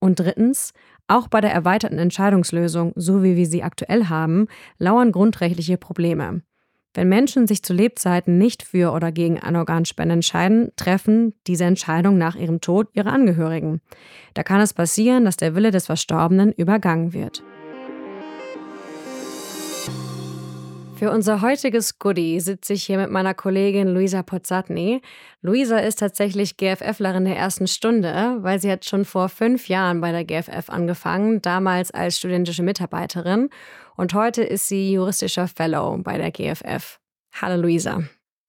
Und 0.00 0.18
drittens, 0.18 0.72
auch 1.06 1.28
bei 1.28 1.40
der 1.40 1.52
erweiterten 1.52 1.98
Entscheidungslösung, 1.98 2.92
so 2.96 3.22
wie 3.22 3.36
wir 3.36 3.46
sie 3.46 3.62
aktuell 3.62 4.06
haben, 4.06 4.46
lauern 4.78 5.12
grundrechtliche 5.12 5.76
Probleme. 5.76 6.42
Wenn 6.94 7.08
Menschen 7.08 7.46
sich 7.46 7.62
zu 7.62 7.74
Lebzeiten 7.74 8.38
nicht 8.38 8.62
für 8.62 8.92
oder 8.92 9.12
gegen 9.12 9.38
eine 9.38 9.58
Organspende 9.58 10.14
entscheiden, 10.14 10.72
treffen 10.76 11.34
diese 11.46 11.64
Entscheidung 11.64 12.18
nach 12.18 12.34
ihrem 12.34 12.60
Tod 12.60 12.88
ihre 12.94 13.10
Angehörigen. 13.10 13.80
Da 14.34 14.42
kann 14.42 14.60
es 14.60 14.72
passieren, 14.72 15.24
dass 15.24 15.36
der 15.36 15.54
Wille 15.54 15.70
des 15.70 15.86
Verstorbenen 15.86 16.52
übergangen 16.52 17.12
wird. 17.12 17.42
Für 20.98 21.12
unser 21.12 21.42
heutiges 21.42 22.00
Goodie 22.00 22.40
sitze 22.40 22.72
ich 22.72 22.82
hier 22.82 22.98
mit 22.98 23.12
meiner 23.12 23.32
Kollegin 23.32 23.86
Luisa 23.86 24.24
Pozzatni. 24.24 25.00
Luisa 25.42 25.78
ist 25.78 26.00
tatsächlich 26.00 26.56
GFFlerin 26.56 27.24
der 27.24 27.36
ersten 27.36 27.68
Stunde, 27.68 28.38
weil 28.40 28.58
sie 28.58 28.68
hat 28.68 28.84
schon 28.84 29.04
vor 29.04 29.28
fünf 29.28 29.68
Jahren 29.68 30.00
bei 30.00 30.10
der 30.10 30.24
GFF 30.24 30.68
angefangen, 30.68 31.40
damals 31.40 31.92
als 31.92 32.18
studentische 32.18 32.64
Mitarbeiterin. 32.64 33.48
Und 33.98 34.14
heute 34.14 34.44
ist 34.44 34.68
sie 34.68 34.92
juristischer 34.92 35.48
Fellow 35.48 35.98
bei 35.98 36.18
der 36.18 36.30
GFF. 36.30 37.00
Hallo 37.34 37.60
Luisa. 37.60 38.04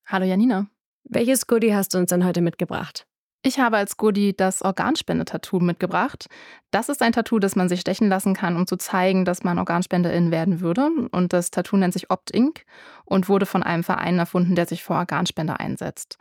Hallo 0.06 0.24
Janina. 0.24 0.68
Welches 1.02 1.48
Goodie 1.48 1.74
hast 1.74 1.92
du 1.92 1.98
uns 1.98 2.10
denn 2.10 2.24
heute 2.24 2.40
mitgebracht? 2.40 3.04
Ich 3.42 3.58
habe 3.58 3.76
als 3.76 3.96
Goodie 3.96 4.32
das 4.32 4.62
Organspendetattoo 4.62 5.58
mitgebracht. 5.58 6.28
Das 6.70 6.88
ist 6.88 7.02
ein 7.02 7.10
Tattoo, 7.10 7.40
das 7.40 7.56
man 7.56 7.68
sich 7.68 7.80
stechen 7.80 8.08
lassen 8.08 8.34
kann, 8.34 8.54
um 8.54 8.68
zu 8.68 8.76
zeigen, 8.76 9.24
dass 9.24 9.42
man 9.42 9.58
Organspenderin 9.58 10.30
werden 10.30 10.60
würde. 10.60 10.88
Und 11.10 11.32
das 11.32 11.50
Tattoo 11.50 11.76
nennt 11.76 11.94
sich 11.94 12.12
Opt 12.12 12.30
Inc. 12.30 12.64
und 13.04 13.28
wurde 13.28 13.44
von 13.44 13.64
einem 13.64 13.82
Verein 13.82 14.20
erfunden, 14.20 14.54
der 14.54 14.66
sich 14.66 14.84
vor 14.84 14.98
Organspende 14.98 15.58
einsetzt. 15.58 16.16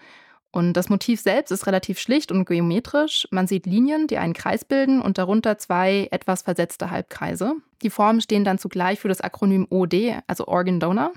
Und 0.51 0.73
das 0.73 0.89
Motiv 0.89 1.21
selbst 1.21 1.51
ist 1.51 1.67
relativ 1.67 1.99
schlicht 1.99 2.31
und 2.31 2.45
geometrisch. 2.45 3.27
Man 3.29 3.45
sieht 3.45 3.67
Linien, 3.67 4.07
die 4.07 4.17
einen 4.17 4.33
Kreis 4.33 4.65
bilden 4.65 4.99
und 5.01 5.17
darunter 5.19 5.57
zwei 5.59 6.07
etwas 6.11 6.41
versetzte 6.41 6.89
Halbkreise. 6.89 7.55
Die 7.83 7.91
Formen 7.91 8.21
stehen 8.21 8.43
dann 8.43 8.57
zugleich 8.57 8.99
für 8.99 9.09
das 9.09 9.21
Akronym 9.21 9.67
OD, 9.69 10.15
also 10.27 10.47
Organ 10.47 10.79
Donor. 10.79 11.13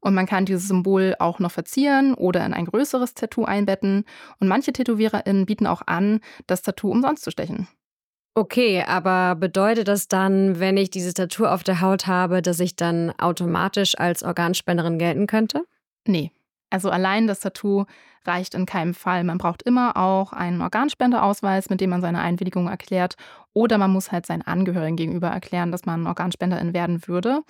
Und 0.00 0.14
man 0.14 0.26
kann 0.26 0.46
dieses 0.46 0.68
Symbol 0.68 1.14
auch 1.18 1.38
noch 1.38 1.52
verzieren 1.52 2.14
oder 2.14 2.44
in 2.44 2.54
ein 2.54 2.66
größeres 2.66 3.14
Tattoo 3.14 3.44
einbetten. 3.44 4.04
Und 4.40 4.48
manche 4.48 4.72
TätowiererInnen 4.72 5.46
bieten 5.46 5.66
auch 5.66 5.82
an, 5.86 6.20
das 6.46 6.62
Tattoo 6.62 6.90
umsonst 6.90 7.24
zu 7.24 7.30
stechen. 7.30 7.68
Okay, 8.34 8.84
aber 8.86 9.34
bedeutet 9.34 9.88
das 9.88 10.08
dann, 10.08 10.60
wenn 10.60 10.76
ich 10.76 10.90
dieses 10.90 11.14
Tattoo 11.14 11.46
auf 11.46 11.64
der 11.64 11.80
Haut 11.80 12.06
habe, 12.06 12.42
dass 12.42 12.60
ich 12.60 12.76
dann 12.76 13.10
automatisch 13.18 13.98
als 13.98 14.22
Organspenderin 14.22 14.98
gelten 14.98 15.26
könnte? 15.26 15.64
Nee, 16.06 16.30
also 16.70 16.90
allein 16.90 17.26
das 17.26 17.40
Tattoo 17.40 17.84
reicht 18.26 18.54
in 18.54 18.66
keinem 18.66 18.94
Fall. 18.94 19.24
Man 19.24 19.38
braucht 19.38 19.62
immer 19.62 19.96
auch 19.96 20.32
einen 20.32 20.60
Organspendeausweis, 20.60 21.70
mit 21.70 21.80
dem 21.80 21.90
man 21.90 22.00
seine 22.00 22.20
Einwilligung 22.20 22.68
erklärt. 22.68 23.14
Oder 23.52 23.78
man 23.78 23.92
muss 23.92 24.10
halt 24.10 24.26
seinen 24.26 24.42
Angehörigen 24.42 24.96
gegenüber 24.96 25.28
erklären, 25.28 25.70
dass 25.70 25.86
man 25.86 26.06
Organspenderin 26.06 26.74
werden 26.74 27.06
würde. 27.06 27.42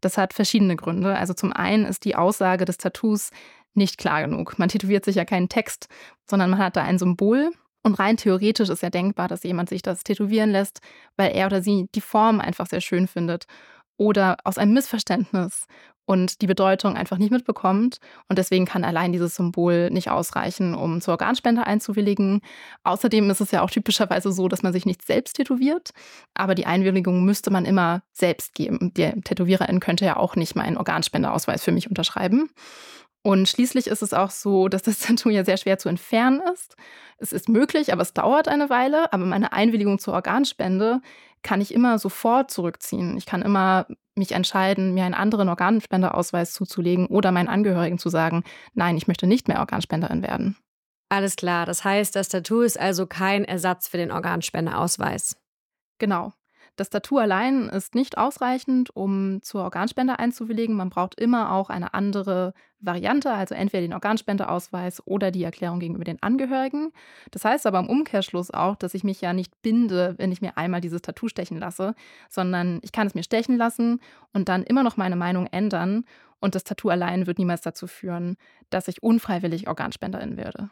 Das 0.00 0.16
hat 0.16 0.32
verschiedene 0.32 0.76
Gründe. 0.76 1.16
Also 1.16 1.34
zum 1.34 1.52
einen 1.52 1.84
ist 1.84 2.04
die 2.04 2.16
Aussage 2.16 2.64
des 2.64 2.78
Tattoos 2.78 3.30
nicht 3.74 3.98
klar 3.98 4.22
genug. 4.22 4.58
Man 4.58 4.68
tätowiert 4.68 5.04
sich 5.04 5.16
ja 5.16 5.24
keinen 5.24 5.48
Text, 5.48 5.88
sondern 6.28 6.50
man 6.50 6.60
hat 6.60 6.76
da 6.76 6.82
ein 6.82 6.98
Symbol. 6.98 7.50
Und 7.82 7.98
rein 7.98 8.16
theoretisch 8.16 8.68
ist 8.68 8.82
ja 8.82 8.90
denkbar, 8.90 9.26
dass 9.26 9.42
jemand 9.42 9.68
sich 9.68 9.82
das 9.82 10.04
tätowieren 10.04 10.50
lässt, 10.50 10.80
weil 11.16 11.34
er 11.34 11.46
oder 11.46 11.62
sie 11.62 11.88
die 11.94 12.02
Form 12.02 12.38
einfach 12.40 12.66
sehr 12.66 12.82
schön 12.82 13.08
findet 13.08 13.46
oder 13.96 14.38
aus 14.44 14.56
einem 14.56 14.72
Missverständnis 14.72 15.66
und 16.10 16.42
die 16.42 16.48
Bedeutung 16.48 16.96
einfach 16.96 17.18
nicht 17.18 17.30
mitbekommt. 17.30 18.00
Und 18.28 18.36
deswegen 18.36 18.64
kann 18.64 18.82
allein 18.82 19.12
dieses 19.12 19.36
Symbol 19.36 19.90
nicht 19.90 20.10
ausreichen, 20.10 20.74
um 20.74 21.00
zur 21.00 21.12
Organspende 21.12 21.64
einzuwilligen. 21.64 22.40
Außerdem 22.82 23.30
ist 23.30 23.40
es 23.40 23.52
ja 23.52 23.62
auch 23.62 23.70
typischerweise 23.70 24.32
so, 24.32 24.48
dass 24.48 24.64
man 24.64 24.72
sich 24.72 24.86
nicht 24.86 25.06
selbst 25.06 25.34
tätowiert, 25.34 25.90
aber 26.34 26.56
die 26.56 26.66
Einwilligung 26.66 27.24
müsste 27.24 27.52
man 27.52 27.64
immer 27.64 28.02
selbst 28.12 28.54
geben. 28.54 28.92
Die 28.96 29.08
Tätowiererin 29.22 29.78
könnte 29.78 30.04
ja 30.04 30.16
auch 30.16 30.34
nicht 30.34 30.56
meinen 30.56 30.78
Organspendeausweis 30.78 31.62
für 31.62 31.70
mich 31.70 31.88
unterschreiben. 31.88 32.50
Und 33.22 33.48
schließlich 33.48 33.86
ist 33.86 34.02
es 34.02 34.14
auch 34.14 34.30
so, 34.30 34.68
dass 34.68 34.82
das 34.82 34.98
Tattoo 35.00 35.30
ja 35.30 35.44
sehr 35.44 35.56
schwer 35.56 35.78
zu 35.78 35.88
entfernen 35.88 36.40
ist. 36.52 36.76
Es 37.18 37.32
ist 37.32 37.48
möglich, 37.48 37.92
aber 37.92 38.02
es 38.02 38.14
dauert 38.14 38.48
eine 38.48 38.70
Weile. 38.70 39.12
Aber 39.12 39.26
meine 39.26 39.52
Einwilligung 39.52 39.98
zur 39.98 40.14
Organspende 40.14 41.00
kann 41.42 41.60
ich 41.60 41.72
immer 41.72 41.98
sofort 41.98 42.50
zurückziehen. 42.50 43.16
Ich 43.16 43.26
kann 43.26 43.42
immer 43.42 43.86
mich 44.14 44.32
entscheiden, 44.32 44.94
mir 44.94 45.04
einen 45.04 45.14
anderen 45.14 45.48
Organspendeausweis 45.48 46.52
zuzulegen 46.52 47.06
oder 47.06 47.32
meinen 47.32 47.48
Angehörigen 47.48 47.98
zu 47.98 48.08
sagen, 48.08 48.44
nein, 48.74 48.96
ich 48.96 49.06
möchte 49.06 49.26
nicht 49.26 49.48
mehr 49.48 49.60
Organspenderin 49.60 50.22
werden. 50.22 50.56
Alles 51.08 51.36
klar, 51.36 51.66
das 51.66 51.82
heißt, 51.82 52.14
das 52.14 52.28
Tattoo 52.28 52.60
ist 52.60 52.78
also 52.78 53.06
kein 53.06 53.44
Ersatz 53.44 53.88
für 53.88 53.96
den 53.96 54.12
Organspendeausweis. 54.12 55.36
Genau. 55.98 56.32
Das 56.80 56.88
Tattoo 56.88 57.18
allein 57.18 57.68
ist 57.68 57.94
nicht 57.94 58.16
ausreichend, 58.16 58.96
um 58.96 59.42
zur 59.42 59.64
Organspende 59.64 60.18
einzuwilligen. 60.18 60.74
Man 60.74 60.88
braucht 60.88 61.20
immer 61.20 61.52
auch 61.52 61.68
eine 61.68 61.92
andere 61.92 62.54
Variante, 62.78 63.30
also 63.30 63.54
entweder 63.54 63.82
den 63.82 63.92
Organspendeausweis 63.92 65.06
oder 65.06 65.30
die 65.30 65.44
Erklärung 65.44 65.78
gegenüber 65.78 66.04
den 66.04 66.22
Angehörigen. 66.22 66.92
Das 67.32 67.44
heißt 67.44 67.66
aber 67.66 67.80
im 67.80 67.90
Umkehrschluss 67.90 68.50
auch, 68.50 68.76
dass 68.76 68.94
ich 68.94 69.04
mich 69.04 69.20
ja 69.20 69.34
nicht 69.34 69.60
binde, 69.60 70.14
wenn 70.16 70.32
ich 70.32 70.40
mir 70.40 70.56
einmal 70.56 70.80
dieses 70.80 71.02
Tattoo 71.02 71.28
stechen 71.28 71.58
lasse, 71.58 71.94
sondern 72.30 72.80
ich 72.80 72.92
kann 72.92 73.06
es 73.06 73.14
mir 73.14 73.24
stechen 73.24 73.58
lassen 73.58 74.00
und 74.32 74.48
dann 74.48 74.62
immer 74.62 74.82
noch 74.82 74.96
meine 74.96 75.16
Meinung 75.16 75.48
ändern. 75.48 76.06
Und 76.40 76.54
das 76.54 76.64
Tattoo 76.64 76.88
allein 76.88 77.26
wird 77.26 77.38
niemals 77.38 77.60
dazu 77.60 77.88
führen, 77.88 78.38
dass 78.70 78.88
ich 78.88 79.02
unfreiwillig 79.02 79.68
Organspenderin 79.68 80.38
werde. 80.38 80.70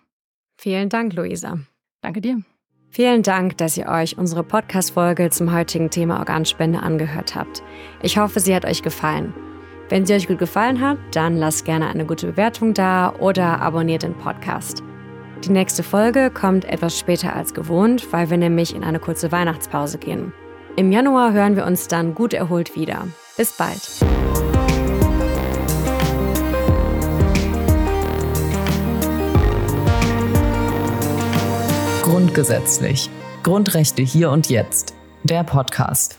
Vielen 0.56 0.88
Dank, 0.88 1.12
Luisa. 1.12 1.58
Danke 2.00 2.22
dir. 2.22 2.42
Vielen 2.90 3.22
Dank, 3.22 3.56
dass 3.58 3.76
ihr 3.76 3.86
euch 3.86 4.16
unsere 4.16 4.42
Podcast-Folge 4.42 5.30
zum 5.30 5.52
heutigen 5.52 5.90
Thema 5.90 6.18
Organspende 6.18 6.80
angehört 6.80 7.34
habt. 7.34 7.62
Ich 8.02 8.18
hoffe, 8.18 8.40
sie 8.40 8.54
hat 8.54 8.64
euch 8.64 8.82
gefallen. 8.82 9.34
Wenn 9.88 10.04
sie 10.04 10.14
euch 10.14 10.26
gut 10.26 10.38
gefallen 10.38 10.80
hat, 10.80 10.98
dann 11.12 11.36
lasst 11.36 11.64
gerne 11.64 11.88
eine 11.88 12.06
gute 12.06 12.26
Bewertung 12.26 12.74
da 12.74 13.14
oder 13.20 13.60
abonniert 13.60 14.02
den 14.02 14.14
Podcast. 14.14 14.82
Die 15.44 15.50
nächste 15.50 15.82
Folge 15.82 16.30
kommt 16.30 16.64
etwas 16.64 16.98
später 16.98 17.34
als 17.34 17.54
gewohnt, 17.54 18.12
weil 18.12 18.28
wir 18.30 18.36
nämlich 18.36 18.74
in 18.74 18.84
eine 18.84 18.98
kurze 18.98 19.30
Weihnachtspause 19.30 19.98
gehen. 19.98 20.32
Im 20.76 20.90
Januar 20.90 21.32
hören 21.32 21.56
wir 21.56 21.66
uns 21.66 21.88
dann 21.88 22.14
gut 22.14 22.34
erholt 22.34 22.74
wieder. 22.74 23.06
Bis 23.36 23.52
bald. 23.52 24.00
Grundgesetzlich. 32.18 33.08
Grundrechte 33.44 34.02
hier 34.02 34.32
und 34.32 34.50
jetzt. 34.50 34.92
Der 35.22 35.44
Podcast. 35.44 36.18